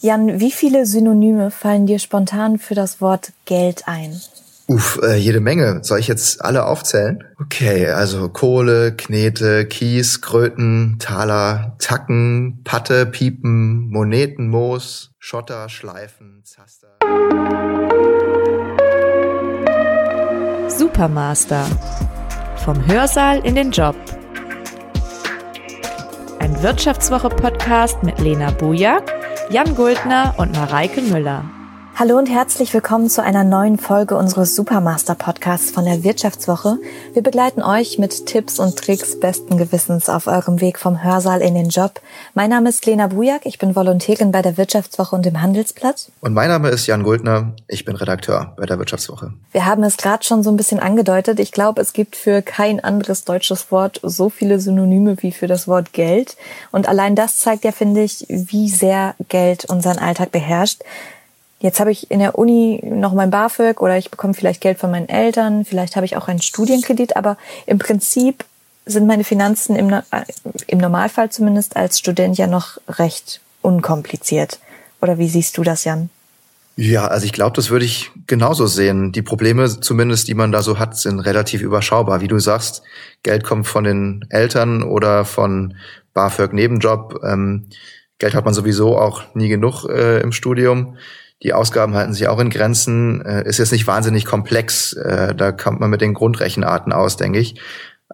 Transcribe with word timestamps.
Jan, 0.00 0.40
wie 0.40 0.50
viele 0.50 0.84
Synonyme 0.84 1.50
fallen 1.50 1.86
dir 1.86 1.98
spontan 1.98 2.58
für 2.58 2.74
das 2.74 3.00
Wort 3.00 3.32
Geld 3.46 3.84
ein? 3.88 4.20
Uff, 4.66 5.00
äh, 5.02 5.16
jede 5.16 5.40
Menge. 5.40 5.78
Soll 5.84 6.00
ich 6.00 6.06
jetzt 6.06 6.44
alle 6.44 6.66
aufzählen? 6.66 7.24
Okay, 7.40 7.86
also 7.88 8.28
Kohle, 8.28 8.94
Knete, 8.94 9.64
Kies, 9.64 10.20
Kröten, 10.20 10.96
Taler, 10.98 11.76
Tacken, 11.78 12.60
Patte, 12.62 13.06
Piepen, 13.06 13.88
Moneten, 13.88 14.48
Moos, 14.48 15.12
Schotter, 15.18 15.70
Schleifen, 15.70 16.42
Zaster. 16.44 16.98
Supermaster. 20.68 21.64
Vom 22.56 22.86
Hörsaal 22.86 23.38
in 23.46 23.54
den 23.54 23.70
Job. 23.70 23.96
Ein 26.38 26.62
Wirtschaftswoche-Podcast 26.62 28.02
mit 28.02 28.18
Lena 28.18 28.50
Bujak 28.50 29.25
Jan 29.48 29.76
Guldner 29.76 30.34
und 30.38 30.56
Mareike 30.56 31.00
Müller. 31.00 31.44
Hallo 31.98 32.18
und 32.18 32.26
herzlich 32.26 32.74
willkommen 32.74 33.08
zu 33.08 33.22
einer 33.22 33.42
neuen 33.42 33.78
Folge 33.78 34.18
unseres 34.18 34.54
Supermaster 34.54 35.14
Podcasts 35.14 35.70
von 35.70 35.86
der 35.86 36.04
Wirtschaftswoche. 36.04 36.76
Wir 37.14 37.22
begleiten 37.22 37.62
euch 37.62 37.98
mit 37.98 38.26
Tipps 38.26 38.58
und 38.58 38.76
Tricks 38.76 39.18
besten 39.18 39.56
Gewissens 39.56 40.10
auf 40.10 40.26
eurem 40.26 40.60
Weg 40.60 40.78
vom 40.78 41.02
Hörsaal 41.02 41.40
in 41.40 41.54
den 41.54 41.70
Job. 41.70 42.02
Mein 42.34 42.50
Name 42.50 42.68
ist 42.68 42.84
Lena 42.84 43.06
Bujak, 43.06 43.46
ich 43.46 43.58
bin 43.58 43.74
Volontärin 43.74 44.30
bei 44.30 44.42
der 44.42 44.58
Wirtschaftswoche 44.58 45.16
und 45.16 45.24
dem 45.24 45.40
Handelsblatt. 45.40 46.12
Und 46.20 46.34
mein 46.34 46.50
Name 46.50 46.68
ist 46.68 46.86
Jan 46.86 47.02
Guldner, 47.02 47.54
ich 47.66 47.86
bin 47.86 47.96
Redakteur 47.96 48.52
bei 48.58 48.66
der 48.66 48.78
Wirtschaftswoche. 48.78 49.32
Wir 49.52 49.64
haben 49.64 49.82
es 49.82 49.96
gerade 49.96 50.22
schon 50.22 50.42
so 50.42 50.50
ein 50.50 50.58
bisschen 50.58 50.80
angedeutet. 50.80 51.40
Ich 51.40 51.50
glaube, 51.50 51.80
es 51.80 51.94
gibt 51.94 52.14
für 52.14 52.42
kein 52.42 52.78
anderes 52.78 53.24
deutsches 53.24 53.72
Wort 53.72 54.00
so 54.02 54.28
viele 54.28 54.60
Synonyme 54.60 55.16
wie 55.22 55.32
für 55.32 55.46
das 55.46 55.66
Wort 55.66 55.94
Geld. 55.94 56.36
Und 56.72 56.90
allein 56.90 57.14
das 57.14 57.38
zeigt 57.38 57.64
ja, 57.64 57.72
finde 57.72 58.02
ich, 58.02 58.26
wie 58.28 58.68
sehr 58.68 59.14
Geld 59.30 59.64
unseren 59.64 59.96
Alltag 59.98 60.30
beherrscht. 60.30 60.82
Jetzt 61.58 61.80
habe 61.80 61.90
ich 61.90 62.10
in 62.10 62.18
der 62.18 62.38
Uni 62.38 62.82
noch 62.84 63.14
mein 63.14 63.30
BAföG 63.30 63.80
oder 63.80 63.96
ich 63.96 64.10
bekomme 64.10 64.34
vielleicht 64.34 64.60
Geld 64.60 64.78
von 64.78 64.90
meinen 64.90 65.08
Eltern, 65.08 65.64
vielleicht 65.64 65.96
habe 65.96 66.04
ich 66.04 66.16
auch 66.16 66.28
einen 66.28 66.42
Studienkredit, 66.42 67.16
aber 67.16 67.38
im 67.64 67.78
Prinzip 67.78 68.44
sind 68.84 69.06
meine 69.06 69.24
Finanzen 69.24 69.74
im, 69.74 69.90
äh, 69.90 70.02
im 70.66 70.78
Normalfall 70.78 71.30
zumindest 71.30 71.76
als 71.76 71.98
Student 71.98 72.38
ja 72.38 72.46
noch 72.46 72.78
recht 72.88 73.40
unkompliziert. 73.62 74.60
Oder 75.00 75.18
wie 75.18 75.28
siehst 75.28 75.58
du 75.58 75.62
das, 75.62 75.84
Jan? 75.84 76.10
Ja, 76.76 77.06
also 77.06 77.24
ich 77.24 77.32
glaube, 77.32 77.56
das 77.56 77.70
würde 77.70 77.86
ich 77.86 78.10
genauso 78.26 78.66
sehen. 78.66 79.10
Die 79.10 79.22
Probleme 79.22 79.80
zumindest, 79.80 80.28
die 80.28 80.34
man 80.34 80.52
da 80.52 80.62
so 80.62 80.78
hat, 80.78 80.96
sind 80.96 81.20
relativ 81.20 81.62
überschaubar. 81.62 82.20
Wie 82.20 82.28
du 82.28 82.38
sagst, 82.38 82.82
Geld 83.22 83.44
kommt 83.44 83.66
von 83.66 83.84
den 83.84 84.26
Eltern 84.28 84.82
oder 84.82 85.24
von 85.24 85.74
BAföG 86.12 86.52
Nebenjob. 86.52 87.20
Ähm, 87.24 87.66
Geld 88.18 88.34
hat 88.34 88.44
man 88.44 88.52
sowieso 88.52 88.98
auch 88.98 89.22
nie 89.34 89.48
genug 89.48 89.84
äh, 89.88 90.20
im 90.20 90.32
Studium. 90.32 90.96
Die 91.42 91.52
Ausgaben 91.52 91.94
halten 91.94 92.14
sich 92.14 92.28
auch 92.28 92.38
in 92.38 92.50
Grenzen. 92.50 93.24
Äh, 93.24 93.46
ist 93.46 93.58
jetzt 93.58 93.72
nicht 93.72 93.86
wahnsinnig 93.86 94.24
komplex. 94.24 94.94
Äh, 94.94 95.34
da 95.34 95.52
kommt 95.52 95.80
man 95.80 95.90
mit 95.90 96.00
den 96.00 96.14
Grundrechenarten 96.14 96.92
aus, 96.92 97.16
denke 97.16 97.38
ich. 97.38 97.60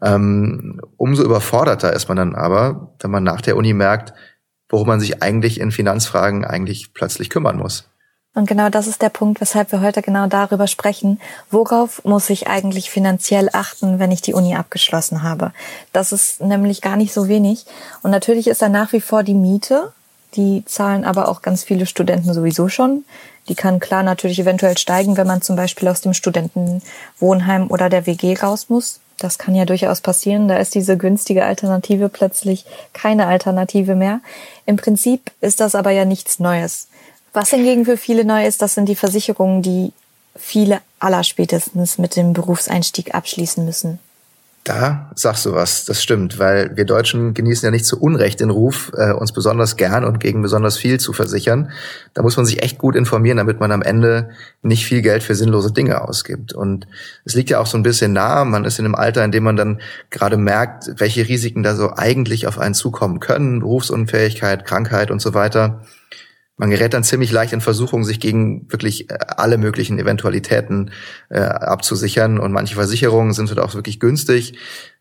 Ähm, 0.03 0.81
umso 0.97 1.23
überforderter 1.23 1.93
ist 1.93 2.09
man 2.09 2.17
dann 2.17 2.34
aber, 2.34 2.95
wenn 3.00 3.11
man 3.11 3.23
nach 3.23 3.41
der 3.41 3.56
Uni 3.56 3.75
merkt, 3.75 4.12
worum 4.69 4.89
man 4.89 5.00
sich 5.00 5.23
eigentlich 5.23 5.61
in 5.61 5.70
Finanzfragen 5.70 6.45
eigentlich 6.45 6.95
plötzlich 6.95 7.31
kümmern 7.31 7.59
muss. 7.59 7.84
Und 8.34 8.48
genau 8.48 8.70
das 8.70 8.87
ist 8.87 9.03
der 9.03 9.11
Punkt, 9.11 9.43
weshalb 9.43 9.73
wir 9.73 9.83
heute 9.83 10.00
genau 10.00 10.27
darüber 10.27 10.67
sprechen. 10.67 11.20
Worauf 11.50 12.03
muss 12.05 12.31
ich 12.31 12.48
eigentlich 12.48 12.91
finanziell 12.91 13.50
achten, 13.53 13.98
wenn 13.98 14.11
ich 14.11 14.23
die 14.23 14.33
Uni 14.33 14.56
abgeschlossen 14.56 15.23
habe? 15.23 15.53
Das 15.93 16.12
ist 16.12 16.41
nämlich 16.41 16.81
gar 16.81 16.97
nicht 16.97 17.12
so 17.12 17.28
wenig. 17.28 17.67
Und 18.03 18.11
natürlich 18.11 18.48
ist 18.48 18.62
da 18.62 18.70
nach 18.70 18.93
wie 18.95 19.03
vor 19.03 19.23
die 19.23 19.34
Miete, 19.34 19.93
die 20.34 20.64
zahlen 20.66 21.05
aber 21.05 21.28
auch 21.28 21.42
ganz 21.42 21.64
viele 21.64 21.86
Studenten 21.86 22.33
sowieso 22.33 22.69
schon. 22.69 23.05
Die 23.48 23.55
kann 23.55 23.80
klar 23.80 24.02
natürlich 24.02 24.38
eventuell 24.38 24.78
steigen, 24.78 25.16
wenn 25.16 25.27
man 25.27 25.42
zum 25.42 25.56
Beispiel 25.56 25.88
aus 25.88 26.00
dem 26.00 26.14
Studentenwohnheim 26.14 27.70
oder 27.70 27.88
der 27.88 28.06
WG 28.06 28.34
raus 28.34 28.66
muss. 28.69 29.00
Das 29.19 29.38
kann 29.38 29.55
ja 29.55 29.64
durchaus 29.64 30.00
passieren. 30.00 30.48
Da 30.48 30.56
ist 30.56 30.75
diese 30.75 30.97
günstige 30.97 31.44
Alternative 31.44 32.09
plötzlich 32.09 32.65
keine 32.92 33.26
Alternative 33.26 33.94
mehr. 33.94 34.21
Im 34.66 34.76
Prinzip 34.76 35.31
ist 35.41 35.60
das 35.60 35.75
aber 35.75 35.91
ja 35.91 36.04
nichts 36.04 36.38
Neues. 36.38 36.88
Was 37.32 37.50
hingegen 37.50 37.84
für 37.84 37.97
viele 37.97 38.25
neu 38.25 38.47
ist, 38.47 38.62
das 38.62 38.75
sind 38.75 38.88
die 38.88 38.97
Versicherungen, 38.97 39.62
die 39.62 39.92
viele 40.37 40.81
allerspätestens 40.98 41.98
mit 41.98 42.16
dem 42.16 42.32
Berufseinstieg 42.32 43.15
abschließen 43.15 43.65
müssen. 43.65 43.98
Da 44.65 45.11
sagst 45.17 45.45
du 45.45 45.55
was, 45.55 45.87
das 45.87 46.00
stimmt, 46.00 46.39
weil 46.39 46.77
wir 46.77 46.84
Deutschen 46.84 47.34
genießen 47.34 47.67
ja 47.67 47.73
nicht 47.73 47.84
zu 47.84 48.00
Unrecht 48.00 48.39
den 48.39 48.50
Ruf, 48.50 48.93
äh, 48.97 49.12
uns 49.12 49.33
besonders 49.33 49.77
gern 49.77 50.05
und 50.05 50.21
gegen 50.21 50.41
besonders 50.41 50.77
viel 50.77 51.00
zu 51.00 51.12
versichern. 51.12 51.73
Da 52.15 52.23
muss 52.23 52.37
man 52.37 52.47
sich 52.47 52.62
echt 52.62 52.78
gut 52.78 52.95
informieren, 52.95 53.39
damit 53.39 53.59
man 53.59 53.72
am 53.72 53.83
Ende 53.83 54.31
nicht 54.62 54.87
viel 54.87 55.03
Geld 55.03 55.25
für 55.25 55.34
sinnlose 55.34 55.72
Dinge 55.72 56.01
ausgibt. 56.01 56.53
Und 56.53 56.87
es 57.25 57.34
liegt 57.34 57.51
ja 57.51 57.59
auch 57.59 57.67
so 57.67 57.77
ein 57.77 57.83
bisschen 57.83 58.12
nah, 58.12 58.45
man 58.45 58.65
ist 58.65 58.78
in 58.78 58.84
einem 58.84 58.95
Alter, 58.95 59.25
in 59.25 59.33
dem 59.33 59.43
man 59.43 59.56
dann 59.56 59.81
gerade 60.11 60.37
merkt, 60.37 60.93
welche 60.97 61.27
Risiken 61.27 61.65
da 61.65 61.75
so 61.75 61.95
eigentlich 61.97 62.47
auf 62.47 62.61
einen 62.61 62.75
zukommen 62.75 63.19
können, 63.19 63.61
Berufsunfähigkeit, 63.61 64.65
Krankheit 64.65 65.11
und 65.11 65.21
so 65.21 65.34
weiter 65.34 65.81
man 66.62 66.71
gerät 66.71 66.95
dann 66.95 67.03
ziemlich 67.03 67.33
leicht 67.33 67.53
in 67.53 67.61
Versuchung, 67.61 68.05
sich 68.05 68.21
gegen 68.21 68.71
wirklich 68.71 69.11
äh, 69.11 69.19
alle 69.37 69.59
möglichen 69.59 69.99
Eventualitäten 69.99 70.93
äh, 71.28 71.41
abzusichern. 71.41 72.39
Und 72.39 72.53
manche 72.53 72.77
Versicherungen 72.77 73.33
sind 73.33 73.49
halt 73.49 73.59
auch 73.59 73.75
wirklich 73.75 73.99
günstig. 73.99 74.56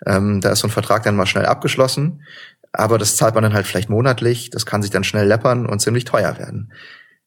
Ähm, 0.08 0.42
da 0.42 0.50
ist 0.50 0.62
so 0.62 0.68
ein 0.68 0.72
Vertrag 0.72 1.04
dann 1.04 1.16
mal 1.16 1.28
schnell 1.28 1.46
abgeschlossen. 1.46 2.24
Aber 2.72 2.98
das 2.98 3.16
zahlt 3.16 3.36
man 3.36 3.44
dann 3.44 3.54
halt 3.54 3.68
vielleicht 3.68 3.92
monatlich. 3.92 4.50
Das 4.50 4.66
kann 4.66 4.82
sich 4.82 4.90
dann 4.90 5.04
schnell 5.04 5.28
läppern 5.28 5.68
und 5.68 5.80
ziemlich 5.80 6.04
teuer 6.04 6.40
werden. 6.40 6.74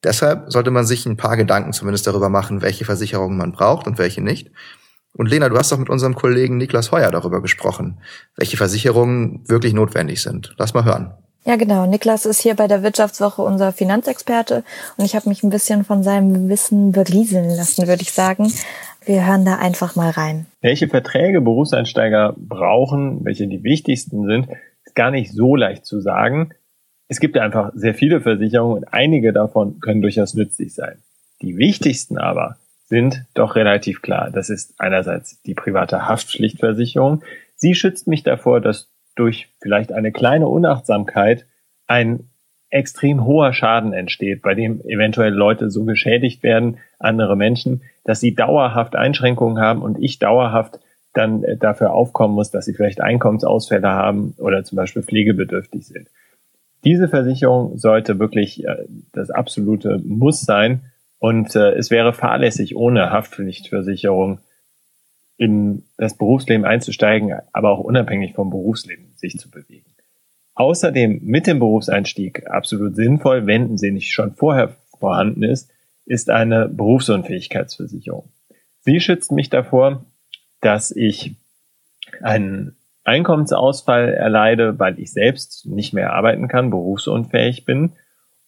Deshalb 0.02 0.50
sollte 0.50 0.72
man 0.72 0.84
sich 0.84 1.06
ein 1.06 1.16
paar 1.16 1.36
Gedanken 1.36 1.72
zumindest 1.72 2.08
darüber 2.08 2.28
machen, 2.28 2.60
welche 2.60 2.84
Versicherungen 2.84 3.38
man 3.38 3.52
braucht 3.52 3.86
und 3.86 3.98
welche 3.98 4.20
nicht. 4.20 4.50
Und 5.12 5.30
Lena, 5.30 5.48
du 5.48 5.56
hast 5.56 5.70
doch 5.70 5.78
mit 5.78 5.90
unserem 5.90 6.16
Kollegen 6.16 6.56
Niklas 6.56 6.90
Heuer 6.90 7.12
darüber 7.12 7.40
gesprochen, 7.40 8.00
welche 8.34 8.56
Versicherungen 8.56 9.48
wirklich 9.48 9.74
notwendig 9.74 10.22
sind. 10.22 10.56
Lass 10.58 10.74
mal 10.74 10.84
hören. 10.84 11.14
Ja, 11.46 11.56
genau. 11.56 11.84
Niklas 11.86 12.24
ist 12.24 12.40
hier 12.40 12.54
bei 12.54 12.66
der 12.66 12.82
Wirtschaftswoche 12.82 13.42
unser 13.42 13.72
Finanzexperte 13.72 14.64
und 14.96 15.04
ich 15.04 15.14
habe 15.14 15.28
mich 15.28 15.42
ein 15.42 15.50
bisschen 15.50 15.84
von 15.84 16.02
seinem 16.02 16.48
Wissen 16.48 16.92
berieseln 16.92 17.50
lassen, 17.50 17.86
würde 17.86 18.02
ich 18.02 18.12
sagen. 18.12 18.50
Wir 19.04 19.26
hören 19.26 19.44
da 19.44 19.56
einfach 19.56 19.94
mal 19.94 20.10
rein. 20.10 20.46
Welche 20.62 20.88
Verträge 20.88 21.42
Berufseinsteiger 21.42 22.34
brauchen, 22.38 23.24
welche 23.24 23.46
die 23.46 23.62
wichtigsten 23.62 24.26
sind, 24.26 24.48
ist 24.84 24.94
gar 24.94 25.10
nicht 25.10 25.32
so 25.32 25.54
leicht 25.54 25.84
zu 25.84 26.00
sagen. 26.00 26.54
Es 27.08 27.20
gibt 27.20 27.36
einfach 27.36 27.72
sehr 27.74 27.94
viele 27.94 28.22
Versicherungen 28.22 28.78
und 28.78 28.94
einige 28.94 29.34
davon 29.34 29.80
können 29.80 30.00
durchaus 30.00 30.32
nützlich 30.32 30.74
sein. 30.74 30.96
Die 31.42 31.58
wichtigsten 31.58 32.16
aber 32.16 32.56
sind 32.86 33.24
doch 33.34 33.54
relativ 33.54 34.00
klar. 34.00 34.30
Das 34.30 34.48
ist 34.48 34.74
einerseits 34.78 35.42
die 35.42 35.54
private 35.54 36.08
Haftpflichtversicherung. 36.08 37.22
Sie 37.56 37.74
schützt 37.74 38.06
mich 38.06 38.22
davor, 38.22 38.62
dass 38.62 38.88
durch 39.14 39.48
vielleicht 39.60 39.92
eine 39.92 40.12
kleine 40.12 40.48
Unachtsamkeit 40.48 41.46
ein 41.86 42.28
extrem 42.70 43.24
hoher 43.24 43.52
Schaden 43.52 43.92
entsteht, 43.92 44.42
bei 44.42 44.54
dem 44.54 44.80
eventuell 44.80 45.32
Leute 45.32 45.70
so 45.70 45.84
geschädigt 45.84 46.42
werden, 46.42 46.78
andere 46.98 47.36
Menschen, 47.36 47.82
dass 48.02 48.20
sie 48.20 48.34
dauerhaft 48.34 48.96
Einschränkungen 48.96 49.62
haben 49.62 49.80
und 49.80 50.02
ich 50.02 50.18
dauerhaft 50.18 50.80
dann 51.12 51.44
äh, 51.44 51.56
dafür 51.56 51.92
aufkommen 51.92 52.34
muss, 52.34 52.50
dass 52.50 52.64
sie 52.64 52.74
vielleicht 52.74 53.00
Einkommensausfälle 53.00 53.88
haben 53.88 54.34
oder 54.38 54.64
zum 54.64 54.76
Beispiel 54.76 55.02
pflegebedürftig 55.02 55.86
sind. 55.86 56.08
Diese 56.84 57.08
Versicherung 57.08 57.78
sollte 57.78 58.18
wirklich 58.18 58.66
äh, 58.66 58.84
das 59.12 59.30
absolute 59.30 60.00
Muss 60.04 60.40
sein 60.40 60.80
und 61.20 61.54
äh, 61.54 61.72
es 61.74 61.90
wäre 61.90 62.12
fahrlässig, 62.12 62.76
ohne 62.76 63.10
Haftpflichtversicherung 63.10 64.40
in 65.36 65.84
das 65.96 66.16
Berufsleben 66.16 66.64
einzusteigen, 66.64 67.34
aber 67.52 67.70
auch 67.70 67.80
unabhängig 67.80 68.34
vom 68.34 68.50
Berufsleben 68.50 69.12
sich 69.16 69.36
zu 69.38 69.50
bewegen. 69.50 69.94
Außerdem 70.54 71.20
mit 71.22 71.46
dem 71.46 71.58
Berufseinstieg 71.58 72.48
absolut 72.48 72.94
sinnvoll, 72.94 73.46
wenn 73.46 73.76
sie 73.76 73.90
nicht 73.90 74.12
schon 74.12 74.34
vorher 74.34 74.76
vorhanden 74.98 75.42
ist, 75.42 75.70
ist 76.06 76.30
eine 76.30 76.68
Berufsunfähigkeitsversicherung. 76.68 78.28
Sie 78.80 79.00
schützt 79.00 79.32
mich 79.32 79.50
davor, 79.50 80.04
dass 80.60 80.92
ich 80.92 81.34
einen 82.22 82.76
Einkommensausfall 83.02 84.14
erleide, 84.14 84.78
weil 84.78 84.98
ich 84.98 85.12
selbst 85.12 85.66
nicht 85.66 85.92
mehr 85.92 86.12
arbeiten 86.12 86.48
kann, 86.48 86.70
berufsunfähig 86.70 87.64
bin. 87.64 87.92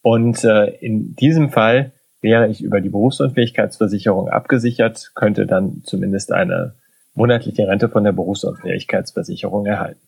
Und 0.03 0.45
äh, 0.45 0.67
in 0.67 1.17
diesem 1.17 1.51
Fall 1.51 1.93
wäre 2.21 2.49
ich 2.49 2.63
über 2.63 2.81
die 2.81 2.89
Berufsunfähigkeitsversicherung 2.89 4.29
abgesichert, 4.29 5.13
könnte 5.15 5.47
dann 5.47 5.83
zumindest 5.85 6.33
eine 6.33 6.75
monatliche 7.17 7.67
Rente 7.67 7.89
von 7.89 8.05
der 8.05 8.13
Berufsunfähigkeitsversicherung 8.13 9.67
erhalten. 9.67 10.01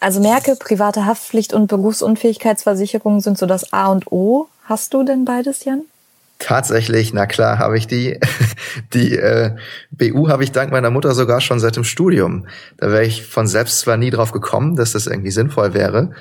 Also 0.00 0.20
merke, 0.20 0.54
private 0.56 1.06
Haftpflicht 1.06 1.52
und 1.54 1.66
Berufsunfähigkeitsversicherung 1.66 3.20
sind 3.20 3.38
so 3.38 3.46
das 3.46 3.72
A 3.72 3.90
und 3.90 4.12
O. 4.12 4.48
Hast 4.64 4.94
du 4.94 5.02
denn 5.02 5.24
beides, 5.24 5.64
Jan? 5.64 5.82
Tatsächlich, 6.38 7.12
na 7.12 7.26
klar, 7.26 7.58
habe 7.58 7.76
ich 7.76 7.86
die. 7.86 8.18
Die 8.94 9.16
äh, 9.16 9.56
BU 9.90 10.28
habe 10.28 10.44
ich 10.44 10.52
dank 10.52 10.70
meiner 10.70 10.90
Mutter 10.90 11.14
sogar 11.14 11.40
schon 11.40 11.58
seit 11.58 11.76
dem 11.76 11.84
Studium. 11.84 12.46
Da 12.76 12.90
wäre 12.90 13.04
ich 13.04 13.24
von 13.26 13.46
selbst 13.46 13.80
zwar 13.80 13.96
nie 13.96 14.10
drauf 14.10 14.30
gekommen, 14.30 14.76
dass 14.76 14.92
das 14.92 15.06
irgendwie 15.06 15.30
sinnvoll 15.30 15.74
wäre, 15.74 16.12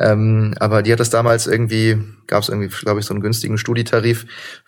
ähm, 0.00 0.54
aber 0.58 0.82
die 0.82 0.92
hat 0.92 1.00
das 1.00 1.10
damals 1.10 1.46
irgendwie, 1.46 1.98
gab 2.26 2.42
es 2.42 2.48
irgendwie, 2.48 2.68
glaube 2.68 3.00
ich, 3.00 3.06
so 3.06 3.12
einen 3.12 3.22
günstigen 3.22 3.58
Studietarif. 3.58 4.26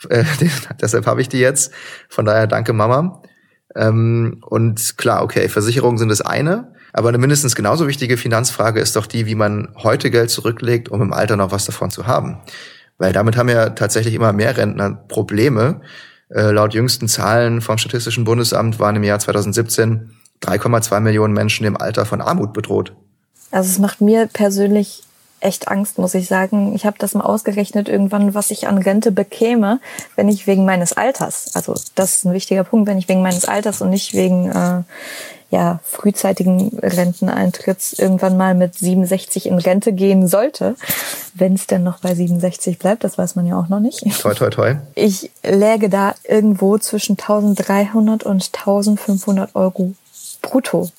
Äh, 0.09 0.25
den, 0.41 0.51
deshalb 0.81 1.07
habe 1.07 1.21
ich 1.21 1.29
die 1.29 1.39
jetzt. 1.39 1.73
Von 2.09 2.27
daher 2.27 2.47
danke 2.47 2.73
Mama. 2.73 3.23
Ähm, 3.75 4.43
und 4.47 4.97
klar, 4.99 5.23
okay, 5.23 5.49
Versicherungen 5.49 5.99
sind 5.99 6.09
das 6.09 6.21
eine. 6.21 6.73
Aber 6.93 7.09
eine 7.11 7.19
mindestens 7.19 7.55
genauso 7.55 7.87
wichtige 7.87 8.17
Finanzfrage 8.17 8.81
ist 8.81 8.97
doch 8.97 9.07
die, 9.07 9.27
wie 9.27 9.35
man 9.35 9.75
heute 9.77 10.11
Geld 10.11 10.31
zurücklegt, 10.31 10.89
um 10.89 11.03
im 11.03 11.13
Alter 11.13 11.37
noch 11.37 11.53
was 11.53 11.67
davon 11.67 11.91
zu 11.91 12.07
haben. 12.07 12.39
Weil 12.97 13.13
damit 13.13 13.37
haben 13.37 13.49
ja 13.49 13.71
tatsächlich 13.71 14.15
immer 14.15 14.33
mehr 14.33 14.57
Rentner 14.57 14.91
Probleme. 14.91 15.83
Äh, 16.31 16.51
laut 16.51 16.75
jüngsten 16.75 17.09
Zahlen 17.09 17.61
vom 17.61 17.79
Statistischen 17.79 18.25
Bundesamt 18.25 18.81
waren 18.81 18.97
im 18.97 19.05
Jahr 19.05 19.19
2017 19.19 20.11
3,2 20.43 21.01
Millionen 21.01 21.35
Menschen 21.35 21.67
im 21.67 21.77
Alter 21.77 22.07
von 22.07 22.21
Armut 22.21 22.53
bedroht. 22.53 22.95
Also 23.51 23.71
es 23.71 23.79
macht 23.79 24.01
mir 24.01 24.29
persönlich 24.33 25.03
echt 25.41 25.69
Angst, 25.69 25.99
muss 25.99 26.15
ich 26.15 26.29
sagen. 26.29 26.75
Ich 26.75 26.87
habe 26.87 26.97
das 26.99 27.15
mal 27.15 27.25
ausgerechnet 27.25 27.89
irgendwann, 27.89 28.35
was 28.35 28.51
ich 28.51 28.67
an 28.69 28.79
Rente 28.79 29.13
bekäme, 29.13 29.81
wenn 30.17 30.29
ich 30.29 30.47
wegen 30.47 30.65
meines 30.65 30.93
Alters, 30.93 31.55
also 31.55 31.75
das 31.95 32.17
ist 32.17 32.25
ein 32.25 32.33
wichtiger 32.33 32.65
Punkt, 32.65 32.89
wenn 32.89 32.99
ich 32.99 33.09
wegen 33.09 33.23
meines 33.23 33.47
Alters 33.47 33.81
und 33.81 33.91
nicht 33.91 34.15
wegen 34.15 34.51
äh, 34.51 34.83
ja, 35.51 35.81
frühzeitigen 35.83 36.79
Renteneintritts 36.79 37.95
irgendwann 37.95 38.37
mal 38.37 38.55
mit 38.55 38.75
67 38.75 39.47
in 39.47 39.59
Rente 39.59 39.93
gehen 39.93 40.29
sollte, 40.29 40.77
wenn 41.35 41.55
es 41.55 41.67
denn 41.67 41.83
noch 41.83 42.01
bei 42.01 42.15
67 42.15 42.79
bleibt, 42.79 43.03
das 43.03 43.17
weiß 43.17 43.35
man 43.35 43.47
ja 43.47 43.59
auch 43.59 43.69
noch 43.69 43.81
nicht. 43.81 44.05
Toi, 44.21 44.35
toi, 44.35 44.51
toi. 44.51 44.77
Ich 44.95 45.31
läge 45.43 45.89
da 45.89 46.15
irgendwo 46.25 46.77
zwischen 46.79 47.13
1300 47.13 48.25
und 48.25 48.51
1500 48.53 49.55
Euro 49.55 49.95
brutto. 50.43 50.91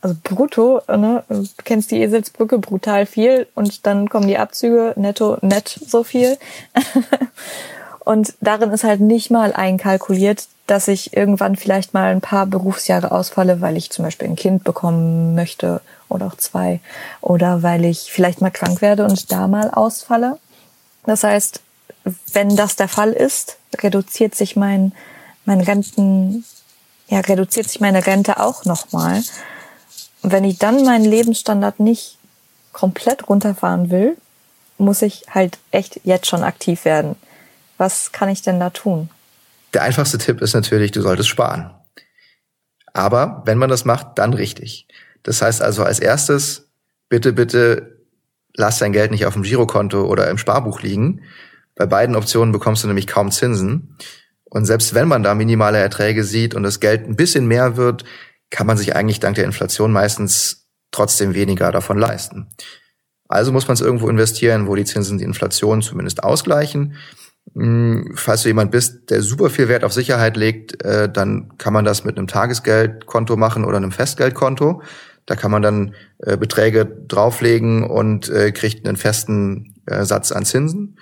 Also 0.00 0.16
brutto, 0.22 0.80
ne, 0.86 1.24
du 1.28 1.44
kennst 1.64 1.90
die 1.90 2.00
Eselsbrücke, 2.00 2.58
brutal 2.58 3.04
viel 3.04 3.48
und 3.54 3.84
dann 3.86 4.08
kommen 4.08 4.28
die 4.28 4.38
Abzüge, 4.38 4.92
netto, 4.96 5.38
nett 5.40 5.80
so 5.86 6.04
viel. 6.04 6.38
und 8.04 8.34
darin 8.40 8.70
ist 8.70 8.84
halt 8.84 9.00
nicht 9.00 9.30
mal 9.30 9.52
einkalkuliert, 9.52 10.46
dass 10.68 10.86
ich 10.86 11.16
irgendwann 11.16 11.56
vielleicht 11.56 11.94
mal 11.94 12.12
ein 12.12 12.20
paar 12.20 12.46
Berufsjahre 12.46 13.10
ausfalle, 13.10 13.60
weil 13.60 13.76
ich 13.76 13.90
zum 13.90 14.04
Beispiel 14.04 14.28
ein 14.28 14.36
Kind 14.36 14.62
bekommen 14.62 15.34
möchte 15.34 15.80
oder 16.08 16.26
auch 16.26 16.36
zwei 16.36 16.80
oder 17.20 17.62
weil 17.62 17.84
ich 17.84 18.12
vielleicht 18.12 18.40
mal 18.40 18.50
krank 18.50 18.80
werde 18.82 19.04
und 19.04 19.32
da 19.32 19.48
mal 19.48 19.70
ausfalle. 19.70 20.38
Das 21.06 21.24
heißt, 21.24 21.60
wenn 22.32 22.54
das 22.54 22.76
der 22.76 22.88
Fall 22.88 23.12
ist, 23.12 23.56
reduziert 23.78 24.34
sich 24.34 24.56
mein, 24.56 24.92
mein 25.44 25.60
Renten, 25.60 26.44
ja, 27.08 27.20
reduziert 27.20 27.68
sich 27.68 27.80
meine 27.80 28.06
Rente 28.06 28.38
auch 28.38 28.64
nochmal. 28.64 29.16
Und 29.16 29.30
wenn 30.32 30.44
ich 30.44 30.58
dann 30.58 30.84
meinen 30.84 31.04
Lebensstandard 31.04 31.80
nicht 31.80 32.18
komplett 32.72 33.28
runterfahren 33.28 33.90
will, 33.90 34.16
muss 34.78 35.02
ich 35.02 35.24
halt 35.30 35.58
echt 35.70 36.00
jetzt 36.04 36.26
schon 36.26 36.42
aktiv 36.42 36.84
werden. 36.84 37.16
Was 37.76 38.12
kann 38.12 38.28
ich 38.28 38.42
denn 38.42 38.60
da 38.60 38.70
tun? 38.70 39.10
Der 39.74 39.82
einfachste 39.82 40.18
Tipp 40.18 40.40
ist 40.40 40.54
natürlich, 40.54 40.92
du 40.92 41.02
solltest 41.02 41.28
sparen. 41.28 41.70
Aber 42.92 43.42
wenn 43.44 43.58
man 43.58 43.68
das 43.68 43.84
macht, 43.84 44.18
dann 44.18 44.32
richtig. 44.32 44.88
Das 45.22 45.42
heißt 45.42 45.62
also 45.62 45.84
als 45.84 45.98
erstes, 45.98 46.68
bitte, 47.08 47.32
bitte 47.32 47.98
lass 48.54 48.78
dein 48.78 48.92
Geld 48.92 49.10
nicht 49.10 49.26
auf 49.26 49.34
dem 49.34 49.42
Girokonto 49.42 50.06
oder 50.06 50.30
im 50.30 50.38
Sparbuch 50.38 50.80
liegen. 50.80 51.22
Bei 51.74 51.86
beiden 51.86 52.16
Optionen 52.16 52.52
bekommst 52.52 52.82
du 52.82 52.88
nämlich 52.88 53.06
kaum 53.06 53.30
Zinsen. 53.30 53.96
Und 54.44 54.64
selbst 54.64 54.94
wenn 54.94 55.08
man 55.08 55.22
da 55.22 55.34
minimale 55.34 55.78
Erträge 55.78 56.24
sieht 56.24 56.54
und 56.54 56.62
das 56.62 56.80
Geld 56.80 57.06
ein 57.06 57.16
bisschen 57.16 57.46
mehr 57.46 57.76
wird, 57.76 58.04
kann 58.50 58.66
man 58.66 58.76
sich 58.76 58.96
eigentlich 58.96 59.20
dank 59.20 59.36
der 59.36 59.44
Inflation 59.44 59.92
meistens 59.92 60.68
trotzdem 60.90 61.34
weniger 61.34 61.70
davon 61.72 61.98
leisten. 61.98 62.48
Also 63.28 63.52
muss 63.52 63.68
man 63.68 63.74
es 63.74 63.80
irgendwo 63.80 64.08
investieren, 64.08 64.66
wo 64.66 64.74
die 64.74 64.86
Zinsen 64.86 65.18
die 65.18 65.24
Inflation 65.24 65.82
zumindest 65.82 66.24
ausgleichen. 66.24 66.94
Hm, 67.54 68.12
falls 68.14 68.42
du 68.42 68.48
jemand 68.48 68.70
bist, 68.70 69.10
der 69.10 69.22
super 69.22 69.50
viel 69.50 69.68
Wert 69.68 69.84
auf 69.84 69.92
Sicherheit 69.92 70.36
legt, 70.36 70.82
äh, 70.82 71.10
dann 71.10 71.56
kann 71.58 71.72
man 71.72 71.84
das 71.84 72.04
mit 72.04 72.16
einem 72.16 72.26
Tagesgeldkonto 72.26 73.36
machen 73.36 73.64
oder 73.64 73.76
einem 73.76 73.92
Festgeldkonto. 73.92 74.82
Da 75.26 75.36
kann 75.36 75.50
man 75.50 75.60
dann 75.60 75.94
äh, 76.18 76.38
Beträge 76.38 76.86
drauflegen 76.86 77.84
und 77.84 78.30
äh, 78.30 78.50
kriegt 78.52 78.86
einen 78.86 78.96
festen 78.96 79.74
Satz 79.86 80.32
an 80.32 80.44
Zinsen. 80.44 80.98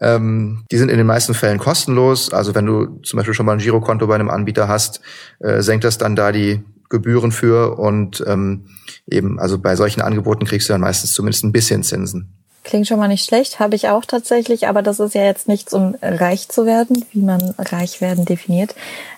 Ähm, 0.00 0.64
die 0.70 0.76
sind 0.76 0.88
in 0.88 0.98
den 0.98 1.06
meisten 1.06 1.34
Fällen 1.34 1.58
kostenlos. 1.58 2.32
Also 2.32 2.54
wenn 2.54 2.64
du 2.64 3.00
zum 3.02 3.16
Beispiel 3.16 3.34
schon 3.34 3.44
mal 3.44 3.54
ein 3.54 3.58
Girokonto 3.58 4.06
bei 4.06 4.14
einem 4.14 4.30
Anbieter 4.30 4.68
hast, 4.68 5.00
senkt 5.40 5.82
das 5.82 5.98
dann 5.98 6.14
da 6.14 6.30
die 6.30 6.62
Gebühren 6.90 7.32
für 7.32 7.78
und 7.78 8.22
ähm, 8.26 8.66
eben, 9.08 9.38
also 9.40 9.58
bei 9.58 9.76
solchen 9.76 10.02
Angeboten 10.02 10.44
kriegst 10.44 10.68
du 10.68 10.74
dann 10.74 10.82
meistens 10.82 11.14
zumindest 11.14 11.44
ein 11.44 11.52
bisschen 11.52 11.82
Zinsen. 11.82 12.34
Klingt 12.62 12.86
schon 12.86 12.98
mal 12.98 13.08
nicht 13.08 13.24
schlecht, 13.24 13.58
habe 13.58 13.74
ich 13.74 13.88
auch 13.88 14.04
tatsächlich, 14.04 14.68
aber 14.68 14.82
das 14.82 15.00
ist 15.00 15.14
ja 15.14 15.24
jetzt 15.24 15.48
nichts, 15.48 15.72
um 15.72 15.96
reich 16.02 16.50
zu 16.50 16.66
werden, 16.66 17.06
wie 17.12 17.22
man 17.22 17.54
reich 17.58 18.02
werden 18.02 18.26
definiert. 18.26 18.74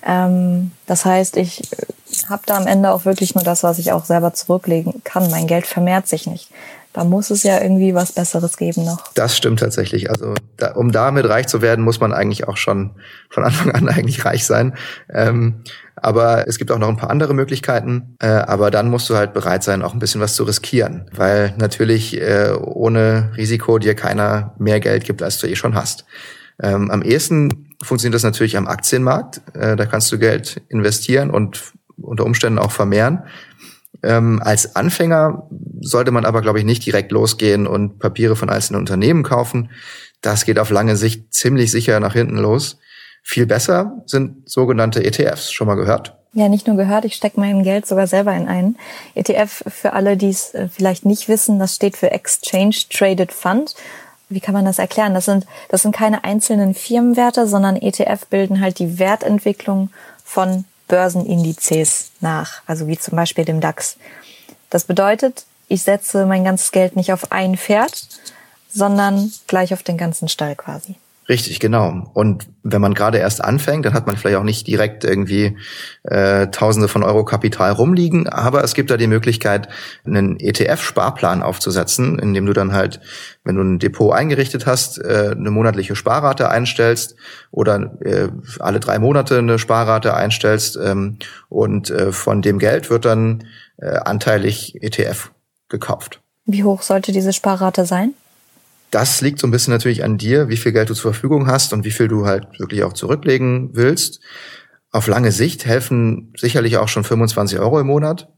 Ähm, 0.07 0.71
das 0.87 1.05
heißt, 1.05 1.37
ich 1.39 1.63
habe 2.29 2.43
da 2.47 2.57
am 2.57 2.69
Ende 2.69 2.93
auch 2.93 3.05
wirklich 3.05 3.35
nur 3.35 3.43
das, 3.43 3.65
was 3.65 3.81
ich 3.81 3.91
auch 3.91 4.05
selber 4.05 4.33
zurücklegen 4.33 5.03
kann. 5.03 5.29
Mein 5.31 5.49
Geld 5.49 5.67
vermehrt 5.67 6.07
sich 6.07 6.27
nicht. 6.27 6.51
Da 6.93 7.05
muss 7.05 7.31
es 7.31 7.43
ja 7.43 7.61
irgendwie 7.61 7.95
was 7.95 8.13
Besseres 8.13 8.59
geben 8.59 8.85
noch. 8.85 9.13
Das 9.15 9.37
stimmt 9.37 9.61
tatsächlich. 9.61 10.11
Also 10.11 10.35
da, 10.59 10.73
um 10.73 10.93
damit 10.93 11.27
reich 11.27 11.49
zu 11.49 11.63
werden, 11.63 11.85
muss 11.85 12.01
man 12.01 12.13
eigentlich 12.13 12.47
auch 12.49 12.59
schon 12.59 12.91
von 13.31 13.45
Anfang 13.45 13.73
an 13.73 13.89
eigentlich 13.89 14.25
reich 14.25 14.45
sein. 14.45 14.77
Ähm, 15.13 15.65
aber 16.03 16.49
es 16.49 16.59
gibt 16.59 16.73
auch 16.73 16.79
noch 16.79 16.89
ein 16.89 16.97
paar 16.97 17.11
andere 17.11 17.33
Möglichkeiten. 17.33 18.17
Äh, 18.19 18.27
aber 18.27 18.73
dann 18.73 18.91
musst 18.91 19.09
du 19.09 19.15
halt 19.15 19.33
bereit 19.33 19.63
sein, 19.63 19.83
auch 19.83 19.95
ein 19.95 20.01
bisschen 20.01 20.21
was 20.21 20.35
zu 20.35 20.43
riskieren. 20.43 21.09
Weil 21.15 21.55
natürlich 21.59 22.21
äh, 22.21 22.51
ohne 22.61 23.31
Risiko 23.37 23.79
dir 23.79 23.95
keiner 23.95 24.55
mehr 24.59 24.81
Geld 24.81 25.05
gibt, 25.05 25.23
als 25.23 25.39
du 25.39 25.47
eh 25.47 25.55
schon 25.55 25.77
hast. 25.77 26.05
Ähm, 26.61 26.91
am 26.91 27.03
ehesten 27.03 27.69
funktioniert 27.83 28.17
das 28.17 28.25
natürlich 28.25 28.57
am 28.57 28.67
Aktienmarkt. 28.67 29.43
Äh, 29.55 29.77
da 29.77 29.87
kannst 29.87 30.11
du 30.11 30.19
Geld 30.19 30.61
investieren 30.69 31.31
und 31.31 31.73
unter 31.97 32.25
Umständen 32.25 32.59
auch 32.59 32.73
vermehren. 32.73 33.23
Ähm, 34.03 34.43
als 34.43 34.75
Anfänger 34.75 35.49
sollte 35.81 36.11
man 36.11 36.25
aber, 36.25 36.43
glaube 36.43 36.59
ich, 36.59 36.65
nicht 36.65 36.85
direkt 36.85 37.13
losgehen 37.13 37.69
und 37.69 38.01
Papiere 38.01 38.35
von 38.35 38.51
einzelnen 38.51 38.81
Unternehmen 38.81 39.23
kaufen. 39.23 39.71
Das 40.21 40.45
geht 40.45 40.59
auf 40.59 40.71
lange 40.71 40.97
Sicht 40.97 41.33
ziemlich 41.33 41.71
sicher 41.71 42.01
nach 42.01 42.15
hinten 42.15 42.39
los. 42.39 42.79
Viel 43.23 43.47
besser 43.47 44.03
sind 44.07 44.49
sogenannte 44.51 45.05
ETFs. 45.05 45.53
Schon 45.53 45.67
mal 45.67 45.77
gehört? 45.77 46.17
Ja, 46.35 46.49
nicht 46.49 46.67
nur 46.67 46.77
gehört, 46.77 47.05
ich 47.05 47.15
stecke 47.15 47.39
mein 47.39 47.63
Geld 47.63 47.87
sogar 47.87 48.07
selber 48.07 48.35
in 48.35 48.49
einen. 48.49 48.79
ETF, 49.15 49.65
für 49.67 49.93
alle, 49.93 50.17
die 50.17 50.31
es 50.31 50.55
äh, 50.55 50.69
vielleicht 50.69 51.05
nicht 51.05 51.29
wissen, 51.29 51.59
das 51.59 51.75
steht 51.75 51.97
für 51.97 52.11
Exchange 52.11 52.75
Traded 52.91 53.33
Fund. 53.33 53.75
Wie 54.31 54.41
kann 54.41 54.55
man 54.55 54.65
das 54.65 54.79
erklären? 54.79 55.13
Das 55.13 55.27
sind, 55.27 55.47
das 55.69 55.83
sind 55.83 55.95
keine 55.95 56.25
einzelnen 56.25 56.73
Firmenwerte, 56.75 57.47
sondern 57.47 57.77
ETF 57.77 58.27
bilden 58.31 58.61
halt 58.63 58.79
die 58.79 58.99
Wertentwicklung 58.99 59.91
von 60.25 60.65
Börsenindizes 60.89 62.13
nach, 62.21 62.63
also 62.67 62.87
wie 62.87 62.99
zum 62.99 63.17
Beispiel 63.17 63.45
dem 63.45 63.61
DAX. 63.61 63.97
Das 64.71 64.85
bedeutet, 64.85 65.45
ich 65.69 65.83
setze 65.83 66.25
mein 66.25 66.45
ganzes 66.45 66.73
Geld 66.73 66.97
nicht 66.97 67.13
auf 67.13 67.31
ein 67.31 67.59
Pferd, 67.59 68.07
sondern 68.73 69.33
gleich 69.47 69.75
auf 69.75 69.83
den 69.83 69.99
ganzen 69.99 70.29
Stall 70.29 70.57
quasi. 70.57 70.97
Richtig, 71.29 71.61
genau. 71.61 72.11
Und 72.15 72.49
wenn 72.65 72.81
man 72.81 72.95
gerade 72.95 73.19
erst 73.19 73.45
anfängt, 73.45 73.87
dann 73.87 73.95
hat 73.95 74.07
man 74.07 74.17
vielleicht 74.17 74.39
auch 74.39 74.45
nicht 74.45 74.67
direkt 74.67 75.05
irgendwie 75.05 75.57
äh, 76.03 76.49
Tausende 76.49 76.89
von 76.89 77.05
Euro 77.05 77.25
Kapital 77.25 77.73
rumliegen, 77.73 78.29
aber 78.29 78.65
es 78.65 78.75
gibt 78.75 78.91
da 78.91 78.97
die 78.97 79.07
Möglichkeit, 79.07 79.69
einen 80.05 80.39
ETF-Sparplan 80.41 81.43
aufzusetzen, 81.43 82.19
indem 82.19 82.47
du 82.47 82.53
dann 82.53 82.73
halt, 82.73 83.01
wenn 83.45 83.55
du 83.55 83.63
ein 83.63 83.79
Depot 83.79 84.13
eingerichtet 84.13 84.67
hast, 84.67 84.99
äh, 84.99 85.35
eine 85.37 85.53
monatliche 85.53 85.95
Sparrate 85.95 86.51
einstellst 86.51 87.15
oder 87.53 87.97
äh, 88.01 88.29
alle 88.59 88.81
drei 88.81 88.99
Monate 88.99 89.39
eine 89.39 89.61
Sparrate 89.61 90.15
einstellst 90.15 90.77
ähm, 90.83 91.19
und 91.49 91.91
äh, 91.91 92.11
von 92.11 92.43
dem 92.43 92.59
Geld 92.59 92.91
wird 92.91 93.05
dann 93.05 93.45
äh, 93.77 93.97
anteilig 93.97 94.83
ETF 94.83 95.31
gekauft. 95.69 96.21
Wie 96.47 96.65
hoch 96.65 96.83
sollte 96.83 97.13
diese 97.13 97.33
Sparrate 97.33 97.87
sein? 97.87 98.15
Das 98.93 99.23
liegt 99.23 99.39
so 99.39 99.47
ein 99.47 99.51
bisschen 99.51 99.73
natürlich 99.73 100.05
an 100.05 100.19
dir, 100.19 100.51
wie 100.51 100.59
viel 100.59 100.71
Geld 100.71 100.91
du 100.91 100.95
zur 100.95 101.15
Verfügung 101.15 101.47
hast 101.47 101.73
und 101.73 101.83
wie 101.85 101.91
viel 101.91 102.09
du 102.09 102.27
halt 102.27 102.61
wirklich 102.61 102.85
auch 102.85 102.93
zurücklegen 102.93 103.71
willst. 103.73 104.21
Auf 104.91 105.07
lange 105.07 105.33
Sicht 105.33 105.65
helfen 105.65 106.35
sicherlich 106.37 106.77
auch 106.77 106.89
schon 106.89 107.03
25 107.03 107.59
Euro 107.59 107.81
im 107.81 107.87
Monat. 107.87 108.29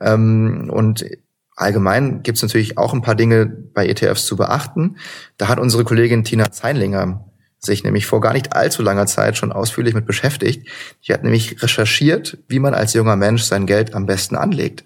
Ähm, 0.00 0.68
und 0.68 1.06
allgemein 1.54 2.24
gibt 2.24 2.38
es 2.38 2.42
natürlich 2.42 2.76
auch 2.76 2.92
ein 2.92 3.02
paar 3.02 3.14
Dinge 3.14 3.46
bei 3.46 3.86
ETFs 3.86 4.26
zu 4.26 4.36
beachten. 4.36 4.96
Da 5.36 5.46
hat 5.46 5.60
unsere 5.60 5.84
Kollegin 5.84 6.24
Tina 6.24 6.50
Zeinlinger 6.50 7.30
sich 7.60 7.84
nämlich 7.84 8.06
vor 8.06 8.20
gar 8.20 8.32
nicht 8.32 8.52
allzu 8.52 8.82
langer 8.82 9.06
Zeit 9.06 9.36
schon 9.36 9.52
ausführlich 9.52 9.94
mit 9.94 10.06
beschäftigt. 10.06 10.66
Die 11.06 11.14
hat 11.14 11.22
nämlich 11.22 11.62
recherchiert, 11.62 12.38
wie 12.48 12.58
man 12.58 12.74
als 12.74 12.94
junger 12.94 13.14
Mensch 13.14 13.44
sein 13.44 13.64
Geld 13.64 13.94
am 13.94 14.06
besten 14.06 14.34
anlegt. 14.34 14.84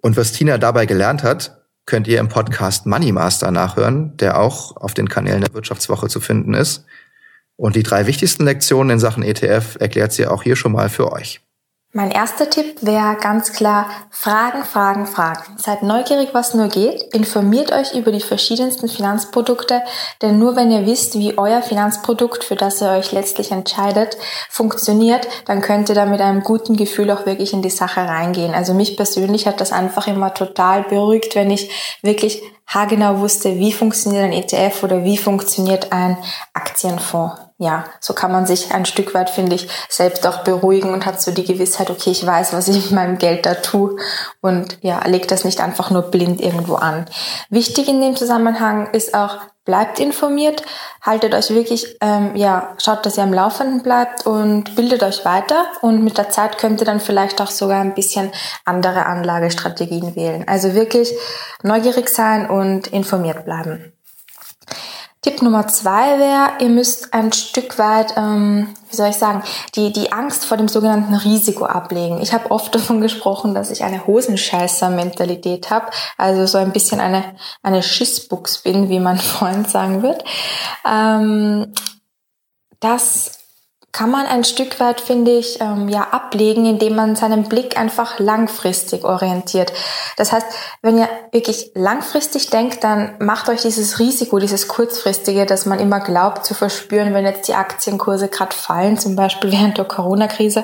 Und 0.00 0.16
was 0.16 0.32
Tina 0.32 0.58
dabei 0.58 0.86
gelernt 0.86 1.22
hat, 1.22 1.59
könnt 1.86 2.06
ihr 2.06 2.20
im 2.20 2.28
Podcast 2.28 2.86
Money 2.86 3.12
Master 3.12 3.50
nachhören, 3.50 4.16
der 4.16 4.38
auch 4.38 4.76
auf 4.76 4.94
den 4.94 5.08
Kanälen 5.08 5.40
der 5.40 5.54
Wirtschaftswoche 5.54 6.08
zu 6.08 6.20
finden 6.20 6.54
ist. 6.54 6.84
Und 7.56 7.76
die 7.76 7.82
drei 7.82 8.06
wichtigsten 8.06 8.44
Lektionen 8.44 8.90
in 8.90 8.98
Sachen 8.98 9.22
ETF 9.22 9.76
erklärt 9.80 10.12
sie 10.12 10.26
auch 10.26 10.42
hier 10.42 10.56
schon 10.56 10.72
mal 10.72 10.88
für 10.88 11.12
euch. 11.12 11.40
Mein 11.92 12.12
erster 12.12 12.48
Tipp 12.48 12.76
wäre 12.82 13.16
ganz 13.20 13.52
klar, 13.52 13.90
Fragen, 14.10 14.62
Fragen, 14.62 15.08
Fragen. 15.08 15.56
Seid 15.56 15.82
neugierig, 15.82 16.28
was 16.32 16.54
nur 16.54 16.68
geht. 16.68 17.02
Informiert 17.12 17.72
euch 17.72 17.94
über 17.94 18.12
die 18.12 18.20
verschiedensten 18.20 18.88
Finanzprodukte, 18.88 19.82
denn 20.22 20.38
nur 20.38 20.54
wenn 20.54 20.70
ihr 20.70 20.86
wisst, 20.86 21.18
wie 21.18 21.36
euer 21.36 21.62
Finanzprodukt, 21.62 22.44
für 22.44 22.54
das 22.54 22.80
ihr 22.80 22.90
euch 22.90 23.10
letztlich 23.10 23.50
entscheidet, 23.50 24.16
funktioniert, 24.48 25.26
dann 25.46 25.62
könnt 25.62 25.88
ihr 25.88 25.96
da 25.96 26.06
mit 26.06 26.20
einem 26.20 26.44
guten 26.44 26.76
Gefühl 26.76 27.10
auch 27.10 27.26
wirklich 27.26 27.52
in 27.52 27.62
die 27.62 27.70
Sache 27.70 28.02
reingehen. 28.02 28.54
Also 28.54 28.72
mich 28.72 28.96
persönlich 28.96 29.48
hat 29.48 29.60
das 29.60 29.72
einfach 29.72 30.06
immer 30.06 30.32
total 30.32 30.84
beruhigt, 30.84 31.34
wenn 31.34 31.50
ich 31.50 31.98
wirklich 32.02 32.40
haargenau 32.68 33.18
wusste, 33.18 33.56
wie 33.56 33.72
funktioniert 33.72 34.26
ein 34.26 34.32
ETF 34.32 34.84
oder 34.84 35.02
wie 35.02 35.18
funktioniert 35.18 35.90
ein 35.90 36.16
Aktienfonds. 36.54 37.49
Ja, 37.62 37.84
so 38.00 38.14
kann 38.14 38.32
man 38.32 38.46
sich 38.46 38.72
ein 38.72 38.86
Stück 38.86 39.12
weit, 39.12 39.28
finde 39.28 39.54
ich, 39.54 39.68
selbst 39.90 40.26
auch 40.26 40.44
beruhigen 40.44 40.94
und 40.94 41.04
hat 41.04 41.20
so 41.20 41.30
die 41.30 41.44
Gewissheit, 41.44 41.90
okay, 41.90 42.08
ich 42.08 42.24
weiß, 42.24 42.54
was 42.54 42.68
ich 42.68 42.76
mit 42.76 42.92
meinem 42.92 43.18
Geld 43.18 43.44
da 43.44 43.52
tue 43.52 43.96
und 44.40 44.78
ja, 44.80 45.06
legt 45.06 45.30
das 45.30 45.44
nicht 45.44 45.60
einfach 45.60 45.90
nur 45.90 46.10
blind 46.10 46.40
irgendwo 46.40 46.76
an. 46.76 47.04
Wichtig 47.50 47.86
in 47.86 48.00
dem 48.00 48.16
Zusammenhang 48.16 48.88
ist 48.92 49.12
auch, 49.12 49.40
bleibt 49.66 50.00
informiert, 50.00 50.62
haltet 51.02 51.34
euch 51.34 51.50
wirklich, 51.50 51.98
ähm, 52.00 52.34
ja, 52.34 52.74
schaut, 52.82 53.04
dass 53.04 53.18
ihr 53.18 53.24
am 53.24 53.34
Laufenden 53.34 53.82
bleibt 53.82 54.26
und 54.26 54.74
bildet 54.74 55.02
euch 55.02 55.26
weiter 55.26 55.66
und 55.82 56.02
mit 56.02 56.16
der 56.16 56.30
Zeit 56.30 56.56
könnt 56.56 56.80
ihr 56.80 56.86
dann 56.86 56.98
vielleicht 56.98 57.42
auch 57.42 57.50
sogar 57.50 57.82
ein 57.82 57.94
bisschen 57.94 58.32
andere 58.64 59.04
Anlagestrategien 59.04 60.16
wählen. 60.16 60.48
Also 60.48 60.72
wirklich 60.72 61.12
neugierig 61.62 62.08
sein 62.08 62.48
und 62.48 62.86
informiert 62.86 63.44
bleiben. 63.44 63.92
Tipp 65.22 65.42
Nummer 65.42 65.68
zwei 65.68 66.18
wäre, 66.18 66.52
ihr 66.60 66.70
müsst 66.70 67.12
ein 67.12 67.30
Stück 67.32 67.78
weit, 67.78 68.14
ähm, 68.16 68.74
wie 68.88 68.96
soll 68.96 69.10
ich 69.10 69.16
sagen, 69.16 69.42
die, 69.74 69.92
die 69.92 70.12
Angst 70.12 70.46
vor 70.46 70.56
dem 70.56 70.68
sogenannten 70.68 71.14
Risiko 71.14 71.66
ablegen. 71.66 72.22
Ich 72.22 72.32
habe 72.32 72.50
oft 72.50 72.74
davon 72.74 73.02
gesprochen, 73.02 73.54
dass 73.54 73.70
ich 73.70 73.84
eine 73.84 74.06
Hosenscheißer-Mentalität 74.06 75.68
habe, 75.68 75.90
also 76.16 76.46
so 76.46 76.56
ein 76.56 76.72
bisschen 76.72 77.00
eine, 77.00 77.36
eine 77.62 77.82
Schissbuchs 77.82 78.58
bin, 78.62 78.88
wie 78.88 78.98
mein 78.98 79.18
Freund 79.18 79.68
sagen 79.68 80.02
wird. 80.02 80.24
Ähm, 80.88 81.74
das 82.80 83.39
kann 83.92 84.10
man 84.10 84.26
ein 84.26 84.44
Stück 84.44 84.78
weit, 84.78 85.00
finde 85.00 85.32
ich, 85.32 85.60
ähm, 85.60 85.88
ja 85.88 86.08
ablegen, 86.12 86.64
indem 86.64 86.94
man 86.94 87.16
seinen 87.16 87.48
Blick 87.48 87.76
einfach 87.76 88.20
langfristig 88.20 89.04
orientiert. 89.04 89.72
Das 90.16 90.30
heißt, 90.32 90.46
wenn 90.80 90.96
ihr 90.96 91.08
wirklich 91.32 91.72
langfristig 91.74 92.50
denkt, 92.50 92.84
dann 92.84 93.16
macht 93.18 93.48
euch 93.48 93.62
dieses 93.62 93.98
Risiko, 93.98 94.38
dieses 94.38 94.68
kurzfristige, 94.68 95.44
das 95.44 95.66
man 95.66 95.80
immer 95.80 95.98
glaubt 95.98 96.46
zu 96.46 96.54
verspüren, 96.54 97.14
wenn 97.14 97.24
jetzt 97.24 97.48
die 97.48 97.54
Aktienkurse 97.54 98.28
gerade 98.28 98.54
fallen, 98.54 98.96
zum 98.96 99.16
Beispiel 99.16 99.50
während 99.52 99.76
der 99.76 99.86
Corona-Krise 99.86 100.62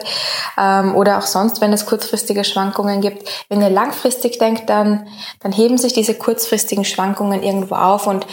ähm, 0.56 0.94
oder 0.94 1.18
auch 1.18 1.26
sonst, 1.26 1.60
wenn 1.60 1.72
es 1.72 1.84
kurzfristige 1.84 2.44
Schwankungen 2.44 3.00
gibt. 3.00 3.28
Wenn 3.48 3.60
ihr 3.60 3.70
langfristig 3.70 4.38
denkt, 4.38 4.70
dann, 4.70 5.08
dann 5.40 5.50
heben 5.50 5.78
sich 5.78 5.92
diese 5.92 6.14
kurzfristigen 6.14 6.84
Schwankungen 6.84 7.42
irgendwo 7.42 7.74
auf 7.74 8.06
und 8.06 8.24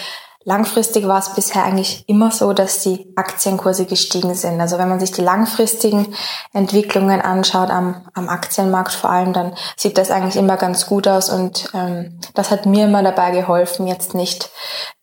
Langfristig 0.46 1.08
war 1.08 1.20
es 1.20 1.34
bisher 1.34 1.64
eigentlich 1.64 2.04
immer 2.08 2.32
so, 2.32 2.54
dass 2.54 2.82
die 2.82 3.08
Aktienkurse 3.16 3.86
gestiegen 3.86 4.36
sind. 4.36 4.60
Also 4.60 4.78
wenn 4.78 4.90
man 4.90 5.00
sich 5.00 5.12
die 5.12 5.22
langfristigen 5.22 6.14
Entwicklungen 6.52 7.22
anschaut, 7.22 7.70
am, 7.70 8.06
am 8.14 8.30
Aktienmarkt 8.30 8.92
vor 8.92 9.10
allem, 9.10 9.34
dann 9.34 9.56
sieht 9.78 9.98
das 9.98 10.12
eigentlich 10.12 10.36
immer 10.36 10.58
ganz 10.58 10.86
gut 10.86 11.08
aus 11.08 11.30
und 11.30 11.70
ähm, 11.74 12.20
das 12.34 12.52
hat 12.52 12.66
mir 12.66 12.86
immer 12.86 13.04
dabei 13.04 13.32
geholfen, 13.32 13.88
jetzt 13.88 14.14
nicht 14.14 14.50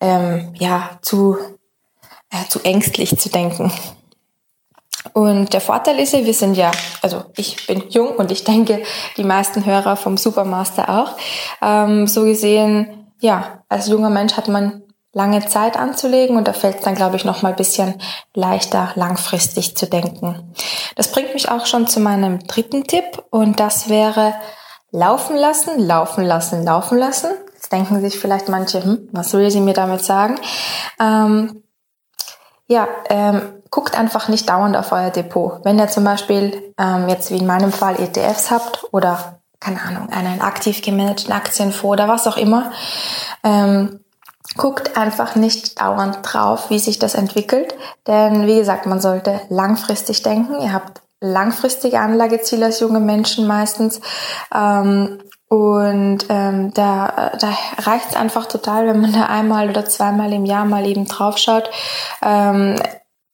ähm, 0.01 0.53
ja 0.59 0.91
zu 1.01 1.39
äh, 2.31 2.49
zu 2.49 2.61
ängstlich 2.61 3.19
zu 3.19 3.29
denken. 3.29 3.73
Und 5.13 5.53
der 5.53 5.61
Vorteil 5.61 5.99
ist 5.99 6.13
ja, 6.13 6.25
wir 6.25 6.35
sind 6.35 6.57
ja, 6.57 6.71
also 7.03 7.25
ich 7.37 7.67
bin 7.67 7.85
jung 7.89 8.11
und 8.17 8.31
ich 8.31 8.45
denke, 8.45 8.83
die 9.17 9.25
meisten 9.25 9.65
Hörer 9.65 9.97
vom 9.97 10.17
Supermaster 10.17 10.89
auch. 10.89 11.17
Ähm, 11.63 12.07
so 12.07 12.25
gesehen, 12.25 13.13
ja, 13.19 13.63
als 13.69 13.89
junger 13.89 14.11
Mensch 14.11 14.35
hat 14.37 14.49
man 14.49 14.83
lange 15.13 15.45
Zeit 15.47 15.77
anzulegen 15.77 16.37
und 16.37 16.47
da 16.47 16.53
fällt 16.53 16.77
es 16.77 16.83
dann, 16.83 16.95
glaube 16.95 17.17
ich, 17.17 17.25
noch 17.25 17.43
mal 17.43 17.51
ein 17.51 17.57
bisschen 17.57 18.01
leichter, 18.35 18.93
langfristig 18.95 19.77
zu 19.77 19.87
denken. 19.87 20.55
Das 20.95 21.11
bringt 21.11 21.35
mich 21.35 21.51
auch 21.51 21.67
schon 21.67 21.87
zu 21.89 22.01
meinem 22.01 22.47
dritten 22.47 22.85
Tipp 22.85 23.25
und 23.31 23.59
das 23.59 23.89
wäre 23.89 24.35
laufen 24.93 25.37
lassen, 25.37 25.79
laufen 25.81 26.25
lassen, 26.25 26.65
laufen 26.65 26.99
lassen. 26.99 27.31
Jetzt 27.55 27.73
denken 27.73 28.01
sich 28.01 28.19
vielleicht 28.19 28.49
manche, 28.49 28.83
hm, 28.83 29.09
was 29.13 29.33
will 29.33 29.51
sie 29.51 29.61
mir 29.61 29.75
damit 29.75 30.03
sagen? 30.05 30.39
Ähm, 31.01 31.63
ja, 32.67 32.87
ähm, 33.09 33.43
guckt 33.71 33.99
einfach 33.99 34.29
nicht 34.29 34.49
dauernd 34.49 34.77
auf 34.77 34.93
euer 34.93 35.11
Depot. 35.11 35.61
Wenn 35.65 35.79
ihr 35.79 35.89
zum 35.89 36.05
Beispiel 36.05 36.73
ähm, 36.79 37.09
jetzt 37.09 37.33
wie 37.33 37.39
in 37.39 37.47
meinem 37.47 37.73
Fall 37.73 37.99
ETFs 38.01 38.51
habt 38.51 38.85
oder 38.93 39.41
keine 39.59 39.83
Ahnung, 39.83 40.09
einen 40.09 40.41
aktiv 40.41 40.81
gemanagten 40.81 41.33
Aktienfonds 41.33 41.93
oder 41.93 42.09
was 42.09 42.27
auch 42.27 42.39
immer, 42.39 42.73
ähm, 43.45 44.01
guckt 44.57 44.97
einfach 44.97 45.37
nicht 45.37 45.81
dauernd 45.81 46.19
drauf, 46.23 46.71
wie 46.71 46.79
sich 46.79 46.99
das 46.99 47.15
entwickelt. 47.15 47.75
Denn 48.07 48.47
wie 48.47 48.57
gesagt, 48.57 48.87
man 48.87 49.01
sollte 49.01 49.41
langfristig 49.49 50.23
denken. 50.23 50.61
Ihr 50.61 50.73
habt 50.73 51.01
langfristige 51.21 52.01
Anlageziele 52.01 52.67
als 52.67 52.81
junge 52.81 53.01
Menschen 53.01 53.47
meistens. 53.47 54.01
Ähm, 54.55 55.19
und 55.49 56.27
ähm, 56.29 56.73
da, 56.75 57.33
da 57.39 57.49
reicht 57.79 58.11
es 58.11 58.17
einfach 58.17 58.47
total, 58.47 58.87
wenn 58.87 59.01
man 59.01 59.13
da 59.13 59.27
einmal 59.27 59.69
oder 59.69 59.85
zweimal 59.85 60.33
im 60.33 60.45
Jahr 60.45 60.65
mal 60.65 60.87
eben 60.87 61.07
draufschaut. 61.07 61.69
Ähm, 62.23 62.77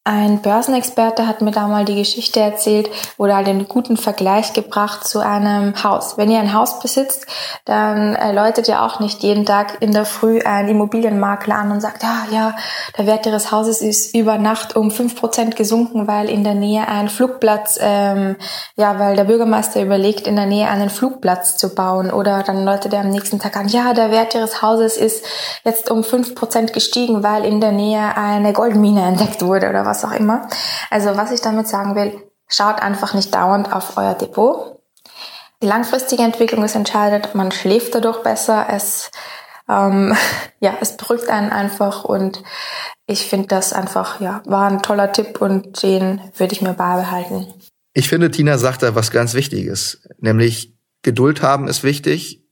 ein 0.07 0.41
Börsenexperte 0.41 1.27
hat 1.27 1.41
mir 1.41 1.51
da 1.51 1.67
mal 1.67 1.83
die 1.83 1.97
Geschichte 1.97 2.39
erzählt 2.39 2.89
oder 3.17 3.35
einen 3.35 3.67
guten 3.67 3.97
Vergleich 3.97 4.53
gebracht 4.53 5.05
zu 5.05 5.19
einem 5.19 5.83
Haus. 5.83 6.17
Wenn 6.17 6.31
ihr 6.31 6.39
ein 6.39 6.53
Haus 6.53 6.79
besitzt, 6.79 7.27
dann 7.65 8.17
läutet 8.33 8.69
ihr 8.69 8.81
auch 8.81 9.01
nicht 9.01 9.21
jeden 9.21 9.45
Tag 9.45 9.81
in 9.81 9.91
der 9.91 10.05
Früh 10.05 10.39
ein 10.39 10.69
Immobilienmakler 10.69 11.55
an 11.55 11.71
und 11.73 11.81
sagt, 11.81 12.05
ah 12.05 12.25
ja, 12.31 12.55
der 12.97 13.05
Wert 13.05 13.25
ihres 13.25 13.51
Hauses 13.51 13.81
ist 13.81 14.15
über 14.15 14.37
Nacht 14.37 14.77
um 14.77 14.91
fünf 14.91 15.17
Prozent 15.17 15.57
gesunken, 15.57 16.07
weil 16.07 16.29
in 16.29 16.45
der 16.45 16.55
Nähe 16.55 16.87
ein 16.87 17.09
Flugplatz, 17.09 17.77
ähm, 17.81 18.37
ja, 18.77 18.99
weil 18.99 19.17
der 19.17 19.25
Bürgermeister 19.25 19.81
überlegt, 19.81 20.25
in 20.25 20.37
der 20.37 20.45
Nähe 20.45 20.69
einen 20.69 20.89
Flugplatz 20.89 21.57
zu 21.57 21.75
bauen. 21.75 22.11
Oder 22.11 22.43
dann 22.43 22.63
läutet 22.63 22.93
er 22.93 23.01
am 23.01 23.09
nächsten 23.09 23.39
Tag 23.39 23.57
an, 23.57 23.67
ja, 23.67 23.93
der 23.93 24.09
Wert 24.11 24.33
ihres 24.35 24.61
Hauses 24.61 24.95
ist 24.95 25.25
jetzt 25.65 25.91
um 25.91 26.05
fünf 26.05 26.33
Prozent 26.33 26.71
gestiegen, 26.71 27.23
weil 27.23 27.43
in 27.43 27.59
der 27.59 27.73
Nähe 27.73 28.15
eine 28.15 28.53
Goldmine 28.53 29.01
entdeckt 29.01 29.45
wurde 29.45 29.69
oder 29.69 29.85
was 29.85 29.96
was 29.97 30.09
auch 30.09 30.17
immer. 30.17 30.47
Also 30.89 31.17
was 31.17 31.31
ich 31.31 31.41
damit 31.41 31.67
sagen 31.67 31.95
will, 31.95 32.13
schaut 32.47 32.81
einfach 32.81 33.13
nicht 33.13 33.33
dauernd 33.33 33.71
auf 33.73 33.97
euer 33.97 34.13
Depot. 34.13 34.79
Die 35.61 35.67
langfristige 35.67 36.23
Entwicklung 36.23 36.63
ist 36.63 36.75
entscheidend, 36.75 37.33
man 37.33 37.51
schläft 37.51 37.95
dadurch 37.95 38.21
besser, 38.21 38.67
es, 38.69 39.09
ähm, 39.67 40.15
ja, 40.59 40.77
es 40.81 40.97
beruhigt 40.97 41.29
einen 41.29 41.51
einfach 41.51 42.03
und 42.03 42.43
ich 43.07 43.25
finde 43.25 43.47
das 43.47 43.73
einfach, 43.73 44.21
ja, 44.21 44.41
war 44.45 44.69
ein 44.69 44.83
toller 44.83 45.11
Tipp 45.11 45.41
und 45.41 45.81
den 45.81 46.21
würde 46.35 46.53
ich 46.53 46.61
mir 46.61 46.73
beibehalten. 46.73 47.47
Ich 47.93 48.09
finde, 48.09 48.29
Tina 48.29 48.59
sagt 48.59 48.83
da 48.83 48.93
was 48.93 49.09
ganz 49.09 49.33
Wichtiges, 49.33 50.03
nämlich 50.19 50.75
Geduld 51.01 51.41
haben 51.41 51.67
ist 51.67 51.83
wichtig, 51.83 52.43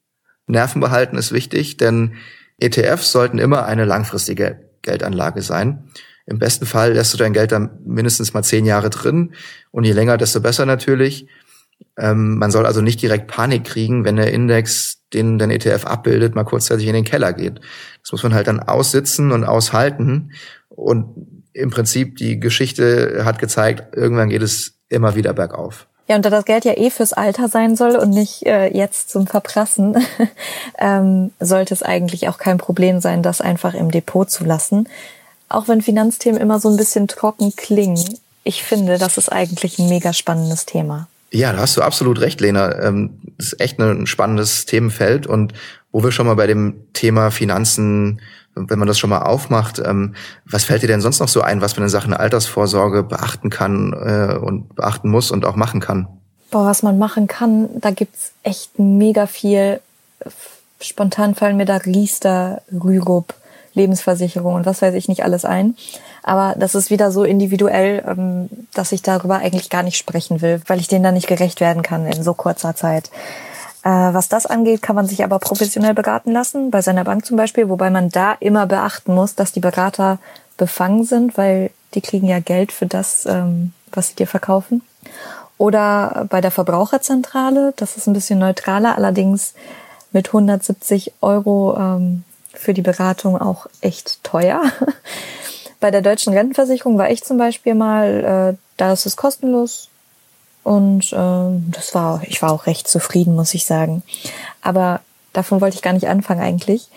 Nerven 0.47 0.79
behalten 0.79 1.17
ist 1.17 1.31
wichtig, 1.31 1.77
denn 1.77 2.15
ETFs 2.57 3.11
sollten 3.11 3.37
immer 3.37 3.65
eine 3.65 3.85
langfristige 3.85 4.69
Geldanlage 4.81 5.41
sein. 5.41 5.91
Im 6.25 6.39
besten 6.39 6.65
Fall 6.65 6.93
lässt 6.93 7.13
du 7.13 7.17
dein 7.17 7.33
Geld 7.33 7.51
dann 7.51 7.77
mindestens 7.85 8.33
mal 8.33 8.43
zehn 8.43 8.65
Jahre 8.65 8.89
drin 8.89 9.33
und 9.71 9.83
je 9.83 9.91
länger, 9.91 10.17
desto 10.17 10.41
besser 10.41 10.65
natürlich. 10.65 11.27
Ähm, 11.97 12.37
man 12.37 12.51
soll 12.51 12.65
also 12.65 12.81
nicht 12.81 13.01
direkt 13.01 13.27
Panik 13.27 13.65
kriegen, 13.65 14.05
wenn 14.05 14.15
der 14.15 14.31
Index, 14.33 15.03
den 15.13 15.37
dein 15.37 15.51
ETF 15.51 15.85
abbildet, 15.85 16.35
mal 16.35 16.43
kurzzeitig 16.43 16.87
in 16.87 16.93
den 16.93 17.03
Keller 17.03 17.33
geht. 17.33 17.59
Das 18.01 18.11
muss 18.11 18.23
man 18.23 18.33
halt 18.33 18.47
dann 18.47 18.59
aussitzen 18.59 19.31
und 19.31 19.43
aushalten. 19.43 20.31
Und 20.69 21.43
im 21.53 21.69
Prinzip 21.69 22.17
die 22.17 22.39
Geschichte 22.39 23.21
hat 23.23 23.39
gezeigt, 23.39 23.95
irgendwann 23.95 24.29
geht 24.29 24.41
es 24.41 24.79
immer 24.89 25.15
wieder 25.15 25.33
bergauf. 25.33 25.87
Ja, 26.07 26.15
und 26.15 26.25
da 26.25 26.29
das 26.29 26.45
Geld 26.45 26.65
ja 26.65 26.77
eh 26.77 26.91
fürs 26.91 27.13
Alter 27.13 27.49
sein 27.49 27.75
soll 27.75 27.95
und 27.95 28.11
nicht 28.11 28.45
äh, 28.45 28.67
jetzt 28.67 29.09
zum 29.09 29.25
Verprassen, 29.25 29.97
ähm, 30.79 31.31
sollte 31.39 31.73
es 31.73 31.81
eigentlich 31.81 32.27
auch 32.29 32.37
kein 32.37 32.57
Problem 32.57 32.99
sein, 32.99 33.23
das 33.23 33.41
einfach 33.41 33.73
im 33.73 33.89
Depot 33.89 34.29
zu 34.29 34.43
lassen 34.43 34.87
auch 35.55 35.67
wenn 35.67 35.81
Finanzthemen 35.81 36.39
immer 36.39 36.59
so 36.59 36.69
ein 36.69 36.77
bisschen 36.77 37.07
trocken 37.07 37.55
klingen, 37.55 38.17
ich 38.43 38.63
finde, 38.63 38.97
das 38.97 39.17
ist 39.17 39.31
eigentlich 39.31 39.79
ein 39.79 39.89
mega 39.89 40.13
spannendes 40.13 40.65
Thema. 40.65 41.07
Ja, 41.31 41.51
da 41.51 41.59
hast 41.59 41.75
du 41.75 41.81
absolut 41.81 42.21
recht, 42.21 42.39
Lena. 42.41 42.81
Ähm, 42.81 43.19
das 43.37 43.47
ist 43.47 43.59
echt 43.59 43.79
ein 43.79 44.05
spannendes 44.05 44.65
Themenfeld 44.65 45.27
und 45.27 45.53
wo 45.91 46.03
wir 46.03 46.11
schon 46.11 46.27
mal 46.27 46.35
bei 46.35 46.47
dem 46.47 46.75
Thema 46.93 47.31
Finanzen, 47.31 48.21
wenn 48.53 48.79
man 48.79 48.87
das 48.87 48.99
schon 48.99 49.09
mal 49.09 49.23
aufmacht, 49.23 49.79
ähm, 49.79 50.13
was 50.45 50.65
fällt 50.65 50.83
dir 50.83 50.87
denn 50.87 51.01
sonst 51.01 51.19
noch 51.19 51.27
so 51.27 51.41
ein, 51.41 51.61
was 51.61 51.75
man 51.75 51.83
in 51.83 51.89
Sachen 51.89 52.13
Altersvorsorge 52.13 53.03
beachten 53.03 53.49
kann 53.49 53.93
äh, 53.93 54.37
und 54.37 54.75
beachten 54.75 55.09
muss 55.09 55.31
und 55.31 55.45
auch 55.45 55.55
machen 55.55 55.79
kann? 55.79 56.07
Boah, 56.51 56.65
was 56.65 56.83
man 56.83 56.99
machen 56.99 57.27
kann, 57.27 57.69
da 57.81 57.91
gibt's 57.91 58.31
echt 58.43 58.77
mega 58.77 59.25
viel. 59.25 59.81
Spontan 60.79 61.33
fallen 61.33 61.57
mir 61.57 61.65
da 61.65 61.77
Riester, 61.77 62.61
Rürup, 62.71 63.33
Lebensversicherung 63.75 64.55
und 64.55 64.65
was 64.65 64.81
weiß 64.81 64.95
ich 64.95 65.07
nicht 65.07 65.23
alles 65.23 65.45
ein. 65.45 65.75
Aber 66.23 66.55
das 66.57 66.73
ist 66.75 66.89
wieder 66.89 67.11
so 67.11 67.23
individuell, 67.23 68.03
ähm, 68.07 68.49
dass 68.73 68.91
ich 68.91 69.01
darüber 69.01 69.37
eigentlich 69.37 69.69
gar 69.69 69.83
nicht 69.83 69.97
sprechen 69.97 70.41
will, 70.41 70.61
weil 70.67 70.79
ich 70.79 70.87
denen 70.87 71.03
da 71.03 71.11
nicht 71.11 71.27
gerecht 71.27 71.61
werden 71.61 71.83
kann 71.83 72.05
in 72.07 72.23
so 72.23 72.33
kurzer 72.33 72.75
Zeit. 72.75 73.11
Äh, 73.83 73.89
was 73.89 74.29
das 74.29 74.47
angeht, 74.47 74.81
kann 74.81 74.95
man 74.95 75.07
sich 75.07 75.23
aber 75.23 75.37
professionell 75.37 75.93
beraten 75.93 76.31
lassen, 76.31 76.71
bei 76.71 76.81
seiner 76.81 77.03
Bank 77.03 77.25
zum 77.25 77.37
Beispiel, 77.37 77.69
wobei 77.69 77.91
man 77.91 78.09
da 78.09 78.33
immer 78.39 78.65
beachten 78.65 79.13
muss, 79.13 79.35
dass 79.35 79.51
die 79.51 79.59
Berater 79.59 80.17
befangen 80.57 81.03
sind, 81.03 81.37
weil 81.37 81.69
die 81.93 82.01
kriegen 82.01 82.27
ja 82.27 82.39
Geld 82.39 82.71
für 82.71 82.87
das, 82.87 83.25
ähm, 83.27 83.73
was 83.91 84.07
sie 84.07 84.15
dir 84.15 84.27
verkaufen. 84.27 84.81
Oder 85.57 86.25
bei 86.29 86.41
der 86.41 86.51
Verbraucherzentrale, 86.51 87.73
das 87.77 87.95
ist 87.95 88.07
ein 88.07 88.13
bisschen 88.13 88.39
neutraler, 88.39 88.95
allerdings 88.95 89.53
mit 90.11 90.27
170 90.27 91.13
Euro 91.21 91.77
ähm, 91.77 92.23
für 92.57 92.73
die 92.73 92.81
Beratung 92.81 93.39
auch 93.39 93.67
echt 93.81 94.23
teuer. 94.23 94.61
bei 95.79 95.91
der 95.91 96.01
deutschen 96.01 96.33
Rentenversicherung 96.33 96.97
war 96.97 97.09
ich 97.09 97.23
zum 97.23 97.37
Beispiel 97.37 97.75
mal, 97.75 98.55
äh, 98.55 98.57
da 98.77 98.93
ist 98.93 99.05
es 99.05 99.15
kostenlos 99.15 99.89
und 100.63 101.13
äh, 101.13 101.71
das 101.71 101.93
war, 101.93 102.21
ich 102.25 102.41
war 102.41 102.51
auch 102.51 102.65
recht 102.65 102.87
zufrieden, 102.87 103.35
muss 103.35 103.53
ich 103.53 103.65
sagen. 103.65 104.03
Aber 104.61 105.01
davon 105.33 105.61
wollte 105.61 105.75
ich 105.75 105.83
gar 105.83 105.93
nicht 105.93 106.07
anfangen 106.07 106.41
eigentlich. 106.41 106.87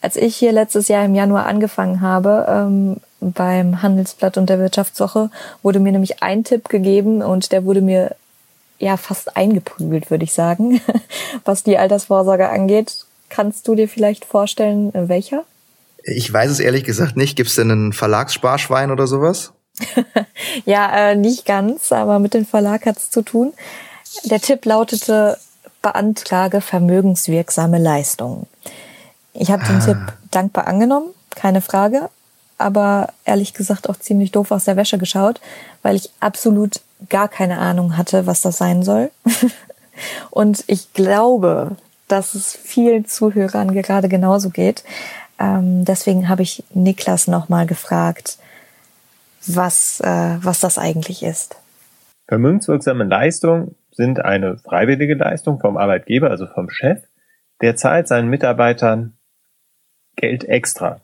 Als 0.00 0.16
ich 0.16 0.36
hier 0.36 0.52
letztes 0.52 0.86
Jahr 0.88 1.04
im 1.04 1.16
Januar 1.16 1.46
angefangen 1.46 2.00
habe, 2.00 2.46
ähm, 2.48 2.96
beim 3.20 3.82
Handelsblatt 3.82 4.36
und 4.36 4.48
der 4.48 4.60
Wirtschaftswoche, 4.60 5.30
wurde 5.62 5.80
mir 5.80 5.90
nämlich 5.90 6.22
ein 6.22 6.44
Tipp 6.44 6.68
gegeben 6.68 7.22
und 7.22 7.50
der 7.50 7.64
wurde 7.64 7.80
mir 7.80 8.14
ja 8.78 8.96
fast 8.96 9.36
eingeprügelt, 9.36 10.10
würde 10.10 10.24
ich 10.24 10.32
sagen, 10.32 10.80
was 11.44 11.64
die 11.64 11.78
Altersvorsorge 11.78 12.48
angeht. 12.48 13.04
Kannst 13.28 13.68
du 13.68 13.74
dir 13.74 13.88
vielleicht 13.88 14.24
vorstellen, 14.24 14.90
welcher? 14.94 15.44
Ich 16.02 16.32
weiß 16.32 16.50
es 16.50 16.60
ehrlich 16.60 16.84
gesagt 16.84 17.16
nicht. 17.16 17.36
Gibt 17.36 17.50
es 17.50 17.56
denn 17.56 17.70
einen 17.70 17.92
Verlagssparschwein 17.92 18.90
oder 18.90 19.06
sowas? 19.06 19.52
ja, 20.64 21.10
äh, 21.10 21.16
nicht 21.16 21.44
ganz, 21.44 21.92
aber 21.92 22.18
mit 22.18 22.34
dem 22.34 22.46
Verlag 22.46 22.86
hat 22.86 22.96
es 22.96 23.10
zu 23.10 23.22
tun. 23.22 23.52
Der 24.24 24.40
Tipp 24.40 24.64
lautete, 24.64 25.38
beantrage 25.82 26.60
vermögenswirksame 26.60 27.78
Leistungen. 27.78 28.46
Ich 29.34 29.50
habe 29.50 29.64
den 29.64 29.76
ah. 29.76 29.84
Tipp 29.84 29.98
dankbar 30.30 30.66
angenommen, 30.66 31.10
keine 31.34 31.60
Frage, 31.60 32.08
aber 32.56 33.08
ehrlich 33.24 33.54
gesagt 33.54 33.88
auch 33.88 33.96
ziemlich 33.96 34.32
doof 34.32 34.50
aus 34.50 34.64
der 34.64 34.76
Wäsche 34.76 34.98
geschaut, 34.98 35.40
weil 35.82 35.94
ich 35.94 36.10
absolut 36.20 36.80
gar 37.08 37.28
keine 37.28 37.58
Ahnung 37.58 37.96
hatte, 37.96 38.26
was 38.26 38.40
das 38.40 38.58
sein 38.58 38.82
soll. 38.82 39.10
Und 40.30 40.64
ich 40.66 40.92
glaube, 40.92 41.76
dass 42.08 42.34
es 42.34 42.56
vielen 42.56 43.06
Zuhörern 43.06 43.72
gerade 43.72 44.08
genauso 44.08 44.50
geht. 44.50 44.84
Ähm, 45.38 45.84
deswegen 45.84 46.28
habe 46.28 46.42
ich 46.42 46.64
Niklas 46.74 47.28
nochmal 47.28 47.66
gefragt, 47.66 48.38
was, 49.46 50.00
äh, 50.00 50.36
was 50.42 50.60
das 50.60 50.78
eigentlich 50.78 51.22
ist. 51.22 51.56
Vermögenswirksame 52.26 53.04
Leistungen 53.04 53.74
sind 53.90 54.24
eine 54.24 54.58
freiwillige 54.58 55.14
Leistung 55.14 55.60
vom 55.60 55.76
Arbeitgeber, 55.76 56.30
also 56.30 56.46
vom 56.46 56.68
Chef. 56.70 57.02
Der 57.60 57.76
zahlt 57.76 58.08
seinen 58.08 58.28
Mitarbeitern 58.28 59.14
Geld 60.16 60.44
extra. 60.44 61.00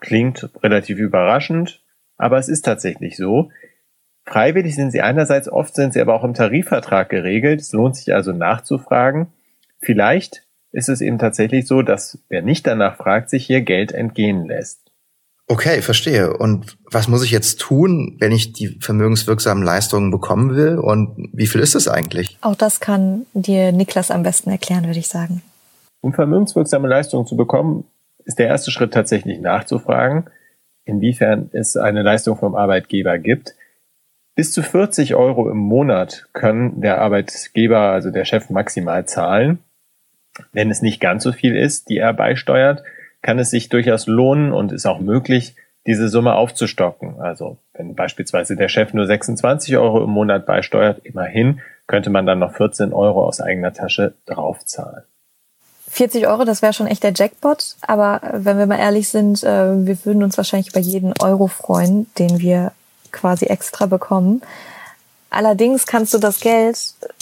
Klingt 0.00 0.50
relativ 0.62 0.98
überraschend, 0.98 1.82
aber 2.16 2.38
es 2.38 2.48
ist 2.48 2.64
tatsächlich 2.64 3.16
so. 3.16 3.50
Freiwillig 4.24 4.74
sind 4.74 4.90
sie 4.90 5.02
einerseits, 5.02 5.48
oft 5.48 5.74
sind 5.74 5.92
sie 5.92 6.00
aber 6.00 6.14
auch 6.14 6.24
im 6.24 6.34
Tarifvertrag 6.34 7.08
geregelt. 7.08 7.60
Es 7.60 7.72
lohnt 7.72 7.96
sich 7.96 8.14
also 8.14 8.32
nachzufragen. 8.32 9.28
Vielleicht 9.80 10.46
ist 10.72 10.88
es 10.88 11.00
eben 11.00 11.18
tatsächlich 11.18 11.66
so, 11.66 11.82
dass 11.82 12.18
wer 12.28 12.42
nicht 12.42 12.66
danach 12.66 12.96
fragt, 12.96 13.30
sich 13.30 13.46
hier 13.46 13.62
Geld 13.62 13.92
entgehen 13.92 14.46
lässt. 14.46 14.90
Okay, 15.48 15.82
verstehe. 15.82 16.36
Und 16.36 16.78
was 16.88 17.08
muss 17.08 17.24
ich 17.24 17.32
jetzt 17.32 17.58
tun, 17.58 18.16
wenn 18.20 18.30
ich 18.30 18.52
die 18.52 18.78
vermögenswirksamen 18.80 19.64
Leistungen 19.64 20.12
bekommen 20.12 20.54
will? 20.54 20.78
Und 20.78 21.30
wie 21.32 21.48
viel 21.48 21.60
ist 21.60 21.74
es 21.74 21.88
eigentlich? 21.88 22.38
Auch 22.40 22.54
das 22.54 22.78
kann 22.78 23.26
dir 23.34 23.72
Niklas 23.72 24.12
am 24.12 24.22
besten 24.22 24.50
erklären, 24.50 24.84
würde 24.84 25.00
ich 25.00 25.08
sagen. 25.08 25.42
Um 26.02 26.12
vermögenswirksame 26.12 26.86
Leistungen 26.86 27.26
zu 27.26 27.36
bekommen, 27.36 27.84
ist 28.24 28.38
der 28.38 28.46
erste 28.46 28.70
Schritt 28.70 28.94
tatsächlich 28.94 29.40
nachzufragen, 29.40 30.30
inwiefern 30.84 31.50
es 31.52 31.76
eine 31.76 32.02
Leistung 32.02 32.36
vom 32.36 32.54
Arbeitgeber 32.54 33.18
gibt. 33.18 33.56
Bis 34.36 34.52
zu 34.52 34.62
40 34.62 35.16
Euro 35.16 35.50
im 35.50 35.58
Monat 35.58 36.28
können 36.32 36.80
der 36.80 37.00
Arbeitgeber, 37.00 37.90
also 37.90 38.12
der 38.12 38.24
Chef, 38.24 38.50
maximal 38.50 39.04
zahlen. 39.06 39.58
Wenn 40.52 40.70
es 40.70 40.82
nicht 40.82 41.00
ganz 41.00 41.22
so 41.24 41.32
viel 41.32 41.56
ist, 41.56 41.88
die 41.88 41.98
er 41.98 42.12
beisteuert, 42.12 42.82
kann 43.22 43.38
es 43.38 43.50
sich 43.50 43.68
durchaus 43.68 44.06
lohnen 44.06 44.52
und 44.52 44.72
ist 44.72 44.86
auch 44.86 45.00
möglich, 45.00 45.54
diese 45.86 46.08
Summe 46.08 46.34
aufzustocken. 46.34 47.20
Also 47.20 47.58
wenn 47.74 47.94
beispielsweise 47.94 48.56
der 48.56 48.68
Chef 48.68 48.92
nur 48.92 49.06
26 49.06 49.76
Euro 49.76 50.04
im 50.04 50.10
Monat 50.10 50.46
beisteuert, 50.46 51.00
immerhin 51.04 51.60
könnte 51.86 52.10
man 52.10 52.26
dann 52.26 52.38
noch 52.38 52.54
14 52.54 52.92
Euro 52.92 53.26
aus 53.26 53.40
eigener 53.40 53.72
Tasche 53.72 54.14
draufzahlen. 54.26 55.02
40 55.88 56.28
Euro, 56.28 56.44
das 56.44 56.62
wäre 56.62 56.72
schon 56.72 56.86
echt 56.86 57.02
der 57.02 57.12
Jackpot. 57.14 57.76
Aber 57.82 58.20
wenn 58.32 58.58
wir 58.58 58.66
mal 58.66 58.78
ehrlich 58.78 59.08
sind, 59.08 59.42
äh, 59.42 59.86
wir 59.86 60.04
würden 60.04 60.22
uns 60.22 60.36
wahrscheinlich 60.36 60.68
über 60.68 60.80
jeden 60.80 61.12
Euro 61.20 61.48
freuen, 61.48 62.06
den 62.16 62.38
wir 62.38 62.72
quasi 63.10 63.46
extra 63.46 63.86
bekommen. 63.86 64.42
Allerdings 65.30 65.86
kannst 65.86 66.12
du 66.12 66.18
das 66.18 66.40
Geld 66.40 66.76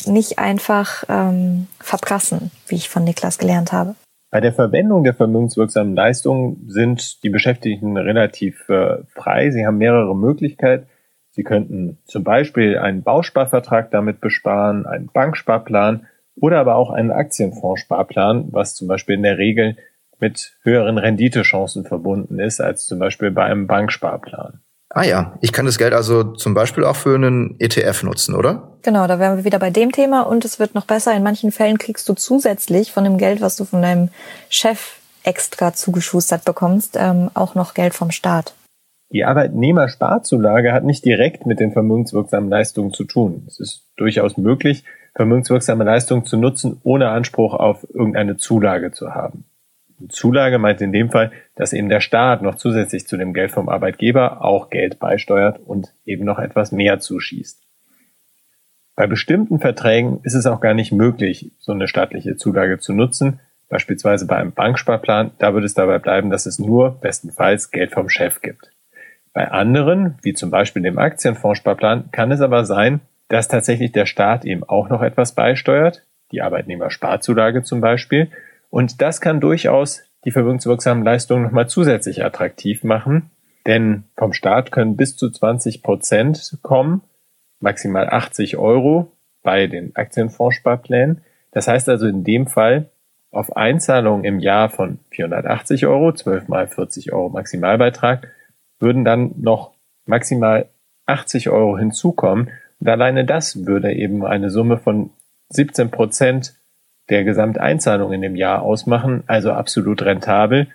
nicht 0.07 0.39
einfach 0.39 1.05
ähm, 1.09 1.67
verprassen, 1.79 2.51
wie 2.67 2.77
ich 2.77 2.89
von 2.89 3.05
Niklas 3.05 3.39
gelernt 3.39 3.73
habe. 3.73 3.95
Bei 4.31 4.41
der 4.41 4.53
Verwendung 4.53 5.05
der 5.05 5.15
vermögenswirksamen 5.15 5.95
Leistungen 5.95 6.65
sind 6.69 7.23
die 7.23 7.31
Beschäftigten 7.31 7.97
relativ 7.97 8.69
äh, 8.69 8.99
frei. 9.09 9.51
Sie 9.51 9.67
haben 9.67 9.79
mehrere 9.79 10.15
Möglichkeiten. 10.17 10.87
Sie 11.31 11.45
könnten 11.45 11.99
zum 12.05 12.25
Beispiel 12.25 12.79
einen 12.79 13.03
Bausparvertrag 13.03 13.91
damit 13.91 14.21
besparen, 14.21 14.87
einen 14.87 15.07
Banksparplan 15.13 16.07
oder 16.35 16.61
aber 16.61 16.77
auch 16.77 16.91
einen 16.91 17.11
Aktienfondssparplan, 17.11 18.49
was 18.51 18.75
zum 18.75 18.89
Beispiel 18.89 19.15
in 19.15 19.23
der 19.23 19.39
Regel 19.39 19.77
mit 20.21 20.57
höheren 20.63 20.99
Renditechancen 20.99 21.85
verbunden 21.85 22.39
ist 22.39 22.61
als 22.61 22.87
zum 22.87 22.99
Beispiel 22.99 23.31
bei 23.31 23.45
einem 23.45 23.67
Banksparplan. 23.67 24.61
Ah 24.91 25.05
ja, 25.05 25.37
ich 25.43 25.53
kann 25.53 25.67
das 25.67 25.77
Geld 25.77 25.93
also 25.93 26.23
zum 26.23 26.55
Beispiel 26.55 26.85
auch 26.85 26.97
für 26.97 27.15
einen 27.15 27.57
ETF 27.59 28.05
nutzen, 28.05 28.35
oder? 28.35 28.79
Genau, 28.83 29.07
da 29.07 29.19
wären 29.19 29.37
wir 29.37 29.45
wieder 29.45 29.59
bei 29.59 29.71
dem 29.71 29.93
Thema 29.93 30.23
und 30.23 30.45
es 30.45 30.59
wird 30.59 30.75
noch 30.75 30.87
besser. 30.87 31.15
In 31.15 31.23
manchen 31.23 31.53
Fällen 31.53 31.79
kriegst 31.79 32.09
du 32.09 32.15
zusätzlich 32.15 32.93
von 32.93 33.05
dem 33.05 33.19
Geld, 33.19 33.41
was 33.41 33.57
du 33.57 33.65
von 33.65 33.83
deinem 33.83 34.09
Chef 34.49 34.97
extra 35.25 35.75
zugeschustert 35.75 36.45
bekommst, 36.45 36.97
ähm, 36.99 37.31
auch 37.35 37.55
noch 37.55 37.75
Geld 37.75 37.93
vom 37.93 38.11
Staat. 38.11 38.55
Die 39.11 39.25
Arbeitnehmersparzulage 39.25 40.73
hat 40.73 40.85
nicht 40.85 41.05
direkt 41.05 41.45
mit 41.45 41.61
den 41.61 41.73
vermögenswirksamen 41.73 42.49
Leistungen 42.49 42.93
zu 42.93 43.05
tun. 43.05 43.45
Es 43.47 43.59
ist 43.59 43.87
durchaus 43.97 44.37
möglich, 44.37 44.85
vermögenswirksame 45.15 45.85
Leistungen 45.85 46.25
zu 46.25 46.37
nutzen, 46.37 46.81
ohne 46.83 47.09
Anspruch 47.09 47.55
auf 47.55 47.87
irgendeine 47.93 48.37
Zulage 48.37 48.93
zu 48.93 49.15
haben. 49.15 49.45
Zulage 50.09 50.59
meint 50.59 50.81
in 50.81 50.93
dem 50.93 51.11
Fall, 51.11 51.33
dass 51.57 51.73
eben 51.73 51.89
der 51.89 52.01
Staat 52.01 52.43
noch 52.43 52.55
zusätzlich 52.55 53.07
zu 53.07 53.17
dem 53.17 53.33
Geld 53.33 53.51
vom 53.51 53.69
Arbeitgeber 53.69 54.45
auch 54.45 54.71
Geld 54.71 54.99
beisteuert 54.99 55.61
und 55.65 55.93
eben 56.05 56.25
noch 56.25 56.39
etwas 56.39 56.73
mehr 56.73 57.01
zuschießt. 57.01 57.61
Bei 58.95 59.07
bestimmten 59.07 59.61
Verträgen 59.61 60.21
ist 60.25 60.35
es 60.35 60.47
auch 60.47 60.61
gar 60.61 60.75
nicht 60.75 60.93
möglich, 60.93 61.53
so 61.59 61.73
eine 61.73 61.89
staatliche 61.89 62.37
Zulage 62.37 62.79
zu 62.79 62.93
nutzen, 62.93 63.41
beispielsweise 63.69 64.27
bei 64.27 64.37
einem 64.37 64.53
Banksparplan, 64.53 65.33
da 65.39 65.55
wird 65.55 65.65
es 65.65 65.75
dabei 65.75 65.99
bleiben, 65.99 66.31
dass 66.31 66.47
es 66.47 66.59
nur 66.59 67.01
bestenfalls 67.01 67.71
Geld 67.71 67.93
vom 67.93 68.09
Chef 68.09 68.41
gibt. 68.41 68.73
Bei 69.33 69.51
anderen, 69.51 70.19
wie 70.23 70.35
zum 70.35 70.51
Beispiel 70.51 70.83
dem 70.83 70.99
Aktienfondssparplan, 70.99 72.11
kann 72.11 72.33
es 72.33 72.41
aber 72.41 72.65
sein, 72.65 73.01
dass 73.29 73.47
tatsächlich 73.47 73.93
der 73.93 74.07
Staat 74.07 74.45
eben 74.45 74.65
auch 74.65 74.89
noch 74.89 75.03
etwas 75.03 75.33
beisteuert, 75.35 76.05
die 76.33 76.43
Arbeitnehmersparzulage 76.43 77.63
zum 77.63 77.81
Beispiel, 77.81 78.31
und 78.71 79.01
das 79.01 79.21
kann 79.21 79.41
durchaus 79.41 80.03
die 80.25 80.31
vermögenswirksamen 80.31 81.05
Leistungen 81.05 81.45
nochmal 81.45 81.69
zusätzlich 81.69 82.25
attraktiv 82.25 82.85
machen, 82.85 83.31
denn 83.67 84.05
vom 84.17 84.33
Staat 84.33 84.73
können 84.73 84.97
bis 84.97 85.17
zu 85.17 85.31
20 85.31 85.83
Prozent 85.83 86.59
kommen, 86.63 87.03
maximal 87.61 88.09
80 88.09 88.57
Euro 88.57 89.13
bei 89.43 89.67
den 89.67 89.95
Aktienfondssparplänen. 89.97 91.23
Das 91.53 91.69
heißt 91.69 91.89
also 91.89 92.07
in 92.07 92.25
dem 92.25 92.47
Fall 92.47 92.91
auf 93.31 93.57
Einzahlungen 93.57 94.25
im 94.25 94.41
Jahr 94.41 94.71
von 94.71 94.99
480 95.11 95.87
Euro, 95.87 96.13
12 96.13 96.49
mal 96.49 96.67
40 96.67 97.13
Euro 97.13 97.29
Maximalbeitrag, 97.29 98.29
würden 98.79 99.05
dann 99.05 99.35
noch 99.39 99.73
maximal 100.07 100.69
80 101.07 101.51
Euro 101.51 101.79
hinzukommen. 101.79 102.51
Und 102.81 102.89
alleine 102.89 103.25
das 103.25 103.67
würde 103.67 103.93
eben 103.93 104.25
eine 104.25 104.51
Summe 104.51 104.79
von 104.79 105.11
17 105.51 105.91
Prozent 105.91 106.55
der 107.11 107.25
Gesamteinzahlung 107.25 108.13
in 108.13 108.23
dem 108.23 108.37
Jahr 108.37 108.63
ausmachen, 108.63 109.23
also 109.27 109.53
absolut 109.53 110.03
rentabel, 110.03 110.69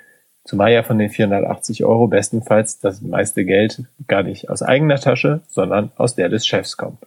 zumal 0.46 0.72
ja 0.72 0.84
von 0.84 0.98
den 0.98 1.10
480 1.10 1.86
Euro 1.86 2.08
bestenfalls 2.08 2.80
das 2.80 3.02
meiste 3.02 3.46
Geld 3.46 3.84
gar 4.08 4.24
nicht 4.24 4.50
aus 4.50 4.62
eigener 4.62 4.98
Tasche, 4.98 5.42
sondern 5.48 5.92
aus 5.96 6.16
der 6.16 6.30
des 6.30 6.46
Chefs 6.46 6.78
kommt. 6.78 7.00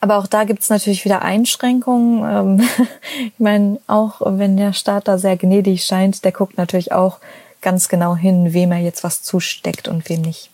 Aber 0.00 0.16
auch 0.16 0.26
da 0.26 0.44
gibt's 0.44 0.70
natürlich 0.70 1.04
wieder 1.04 1.22
Einschränkungen. 1.22 2.60
Ähm, 2.60 2.68
ich 3.26 3.38
meine, 3.38 3.78
auch 3.86 4.22
wenn 4.24 4.56
der 4.56 4.72
Staat 4.72 5.08
da 5.08 5.18
sehr 5.18 5.36
gnädig 5.36 5.84
scheint, 5.84 6.24
der 6.24 6.32
guckt 6.32 6.56
natürlich 6.56 6.92
auch 6.92 7.20
ganz 7.60 7.88
genau 7.88 8.16
hin, 8.16 8.54
wem 8.54 8.72
er 8.72 8.78
jetzt 8.78 9.04
was 9.04 9.22
zusteckt 9.22 9.88
und 9.88 10.08
wem 10.08 10.22
nicht. 10.22 10.50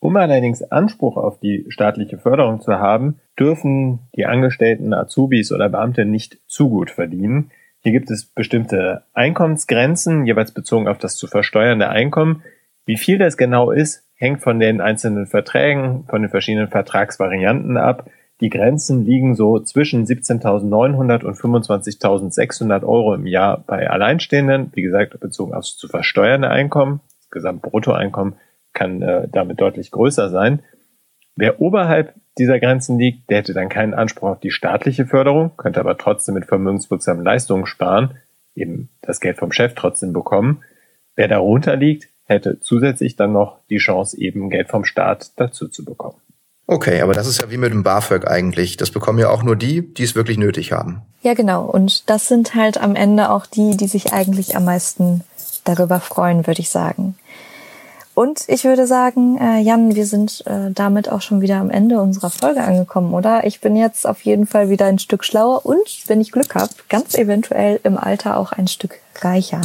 Um 0.00 0.16
allerdings 0.16 0.62
Anspruch 0.62 1.16
auf 1.16 1.40
die 1.40 1.66
staatliche 1.68 2.18
Förderung 2.18 2.60
zu 2.60 2.78
haben, 2.78 3.18
dürfen 3.38 4.00
die 4.16 4.26
Angestellten, 4.26 4.92
Azubis 4.94 5.52
oder 5.52 5.68
Beamte 5.68 6.04
nicht 6.04 6.38
zu 6.46 6.68
gut 6.68 6.90
verdienen. 6.90 7.50
Hier 7.80 7.92
gibt 7.92 8.10
es 8.10 8.26
bestimmte 8.26 9.04
Einkommensgrenzen, 9.14 10.26
jeweils 10.26 10.52
bezogen 10.52 10.88
auf 10.88 10.98
das 10.98 11.16
zu 11.16 11.26
versteuernde 11.26 11.88
Einkommen. 11.88 12.42
Wie 12.86 12.96
viel 12.96 13.18
das 13.18 13.36
genau 13.36 13.70
ist, 13.70 14.04
hängt 14.16 14.42
von 14.42 14.58
den 14.58 14.80
einzelnen 14.80 15.26
Verträgen, 15.26 16.04
von 16.08 16.22
den 16.22 16.30
verschiedenen 16.30 16.68
Vertragsvarianten 16.68 17.76
ab. 17.76 18.10
Die 18.40 18.50
Grenzen 18.50 19.04
liegen 19.04 19.34
so 19.34 19.58
zwischen 19.58 20.06
17.900 20.06 21.24
und 21.24 21.36
25.600 21.36 22.84
Euro 22.84 23.14
im 23.14 23.26
Jahr 23.26 23.62
bei 23.66 23.90
Alleinstehenden, 23.90 24.70
wie 24.74 24.82
gesagt, 24.82 25.18
bezogen 25.18 25.54
aufs 25.54 25.76
zu 25.76 25.88
versteuernde 25.88 26.48
Einkommen. 26.48 27.00
Das 27.18 27.30
Gesamtbruttoeinkommen 27.30 28.34
kann 28.72 29.02
äh, 29.02 29.28
damit 29.30 29.60
deutlich 29.60 29.90
größer 29.90 30.30
sein. 30.30 30.62
Wer 31.38 31.60
oberhalb 31.60 32.14
dieser 32.36 32.58
Grenzen 32.58 32.98
liegt, 32.98 33.30
der 33.30 33.38
hätte 33.38 33.54
dann 33.54 33.68
keinen 33.68 33.94
Anspruch 33.94 34.30
auf 34.30 34.40
die 34.40 34.50
staatliche 34.50 35.06
Förderung, 35.06 35.52
könnte 35.56 35.78
aber 35.78 35.96
trotzdem 35.96 36.34
mit 36.34 36.46
vermögenswirksamen 36.46 37.24
Leistungen 37.24 37.64
sparen, 37.64 38.16
eben 38.56 38.88
das 39.02 39.20
Geld 39.20 39.36
vom 39.36 39.52
Chef 39.52 39.74
trotzdem 39.76 40.12
bekommen. 40.12 40.64
Wer 41.14 41.28
darunter 41.28 41.76
liegt, 41.76 42.08
hätte 42.24 42.58
zusätzlich 42.58 43.14
dann 43.14 43.32
noch 43.32 43.58
die 43.70 43.78
Chance, 43.78 44.18
eben 44.18 44.50
Geld 44.50 44.68
vom 44.68 44.84
Staat 44.84 45.30
dazu 45.36 45.68
zu 45.68 45.84
bekommen. 45.84 46.16
Okay, 46.66 47.02
aber 47.02 47.14
das 47.14 47.28
ist 47.28 47.40
ja 47.40 47.52
wie 47.52 47.56
mit 47.56 47.72
dem 47.72 47.84
BAföG 47.84 48.26
eigentlich. 48.26 48.76
Das 48.76 48.90
bekommen 48.90 49.20
ja 49.20 49.30
auch 49.30 49.44
nur 49.44 49.54
die, 49.54 49.94
die 49.94 50.02
es 50.02 50.16
wirklich 50.16 50.38
nötig 50.38 50.72
haben. 50.72 51.02
Ja, 51.22 51.34
genau. 51.34 51.64
Und 51.64 52.10
das 52.10 52.26
sind 52.26 52.56
halt 52.56 52.78
am 52.78 52.96
Ende 52.96 53.30
auch 53.30 53.46
die, 53.46 53.76
die 53.76 53.86
sich 53.86 54.12
eigentlich 54.12 54.56
am 54.56 54.64
meisten 54.64 55.22
darüber 55.62 56.00
freuen, 56.00 56.48
würde 56.48 56.60
ich 56.60 56.68
sagen. 56.68 57.14
Und 58.18 58.42
ich 58.48 58.64
würde 58.64 58.88
sagen, 58.88 59.38
äh, 59.38 59.60
Jan, 59.60 59.94
wir 59.94 60.04
sind 60.04 60.44
äh, 60.44 60.72
damit 60.72 61.08
auch 61.08 61.20
schon 61.20 61.40
wieder 61.40 61.58
am 61.58 61.70
Ende 61.70 62.00
unserer 62.00 62.30
Folge 62.30 62.64
angekommen, 62.64 63.14
oder? 63.14 63.44
Ich 63.44 63.60
bin 63.60 63.76
jetzt 63.76 64.08
auf 64.08 64.22
jeden 64.22 64.48
Fall 64.48 64.70
wieder 64.70 64.86
ein 64.86 64.98
Stück 64.98 65.22
schlauer 65.22 65.64
und, 65.64 66.02
wenn 66.08 66.20
ich 66.20 66.32
Glück 66.32 66.56
habe, 66.56 66.72
ganz 66.88 67.14
eventuell 67.14 67.78
im 67.84 67.96
Alter 67.96 68.36
auch 68.36 68.50
ein 68.50 68.66
Stück 68.66 68.96
reicher. 69.20 69.60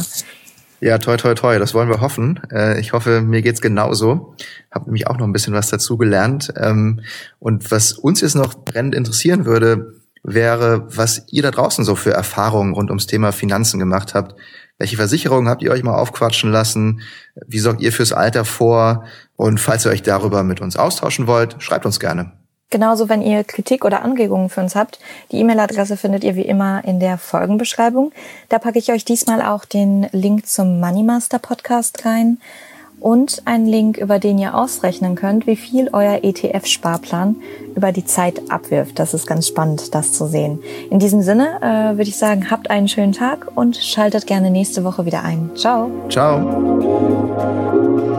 Ja, 0.80 0.98
toi, 0.98 1.16
toi, 1.16 1.34
toi, 1.34 1.58
das 1.58 1.74
wollen 1.74 1.88
wir 1.88 2.00
hoffen. 2.00 2.38
Äh, 2.52 2.78
ich 2.78 2.92
hoffe, 2.92 3.22
mir 3.22 3.42
geht's 3.42 3.60
genauso. 3.60 4.36
Hab 4.70 4.86
nämlich 4.86 5.08
auch 5.08 5.18
noch 5.18 5.26
ein 5.26 5.32
bisschen 5.32 5.54
was 5.54 5.70
dazu 5.70 5.98
gelernt. 5.98 6.54
Ähm, 6.56 7.00
und 7.40 7.72
was 7.72 7.94
uns 7.94 8.20
jetzt 8.20 8.36
noch 8.36 8.54
brennend 8.54 8.94
interessieren 8.94 9.46
würde, 9.46 9.94
wäre, 10.24 10.84
was 10.96 11.22
ihr 11.30 11.42
da 11.42 11.50
draußen 11.50 11.84
so 11.84 11.94
für 11.94 12.12
Erfahrungen 12.12 12.74
rund 12.74 12.90
ums 12.90 13.06
Thema 13.06 13.30
Finanzen 13.30 13.78
gemacht 13.78 14.14
habt. 14.14 14.34
Welche 14.78 14.96
Versicherungen 14.96 15.48
habt 15.48 15.62
ihr 15.62 15.70
euch 15.70 15.84
mal 15.84 15.94
aufquatschen 15.94 16.50
lassen? 16.50 17.02
Wie 17.46 17.60
sorgt 17.60 17.80
ihr 17.80 17.92
fürs 17.92 18.12
Alter 18.12 18.44
vor? 18.44 19.04
Und 19.36 19.60
falls 19.60 19.84
ihr 19.84 19.92
euch 19.92 20.02
darüber 20.02 20.42
mit 20.42 20.60
uns 20.60 20.76
austauschen 20.76 21.26
wollt, 21.26 21.56
schreibt 21.62 21.86
uns 21.86 22.00
gerne. 22.00 22.32
Genauso, 22.70 23.08
wenn 23.08 23.22
ihr 23.22 23.44
Kritik 23.44 23.84
oder 23.84 24.02
Anregungen 24.02 24.48
für 24.48 24.60
uns 24.60 24.74
habt. 24.74 24.98
Die 25.30 25.38
E-Mail-Adresse 25.38 25.96
findet 25.96 26.24
ihr 26.24 26.34
wie 26.34 26.42
immer 26.42 26.82
in 26.84 26.98
der 26.98 27.18
Folgenbeschreibung. 27.18 28.10
Da 28.48 28.58
packe 28.58 28.78
ich 28.78 28.90
euch 28.90 29.04
diesmal 29.04 29.42
auch 29.42 29.64
den 29.64 30.08
Link 30.10 30.48
zum 30.48 30.80
Moneymaster 30.80 31.38
Podcast 31.38 32.04
rein 32.04 32.38
und 33.04 33.42
einen 33.44 33.66
Link, 33.66 33.98
über 33.98 34.18
den 34.18 34.38
ihr 34.38 34.54
ausrechnen 34.54 35.14
könnt, 35.14 35.46
wie 35.46 35.56
viel 35.56 35.90
euer 35.92 36.20
ETF-Sparplan 36.22 37.36
über 37.76 37.92
die 37.92 38.06
Zeit 38.06 38.50
abwirft. 38.50 38.98
Das 38.98 39.12
ist 39.12 39.26
ganz 39.26 39.46
spannend, 39.46 39.94
das 39.94 40.14
zu 40.14 40.26
sehen. 40.26 40.60
In 40.88 41.00
diesem 41.00 41.20
Sinne 41.20 41.58
äh, 41.60 41.98
würde 41.98 42.08
ich 42.08 42.16
sagen, 42.16 42.50
habt 42.50 42.70
einen 42.70 42.88
schönen 42.88 43.12
Tag 43.12 43.48
und 43.54 43.76
schaltet 43.76 44.26
gerne 44.26 44.50
nächste 44.50 44.84
Woche 44.84 45.04
wieder 45.04 45.22
ein. 45.22 45.50
Ciao. 45.54 45.90
Ciao. 46.08 48.13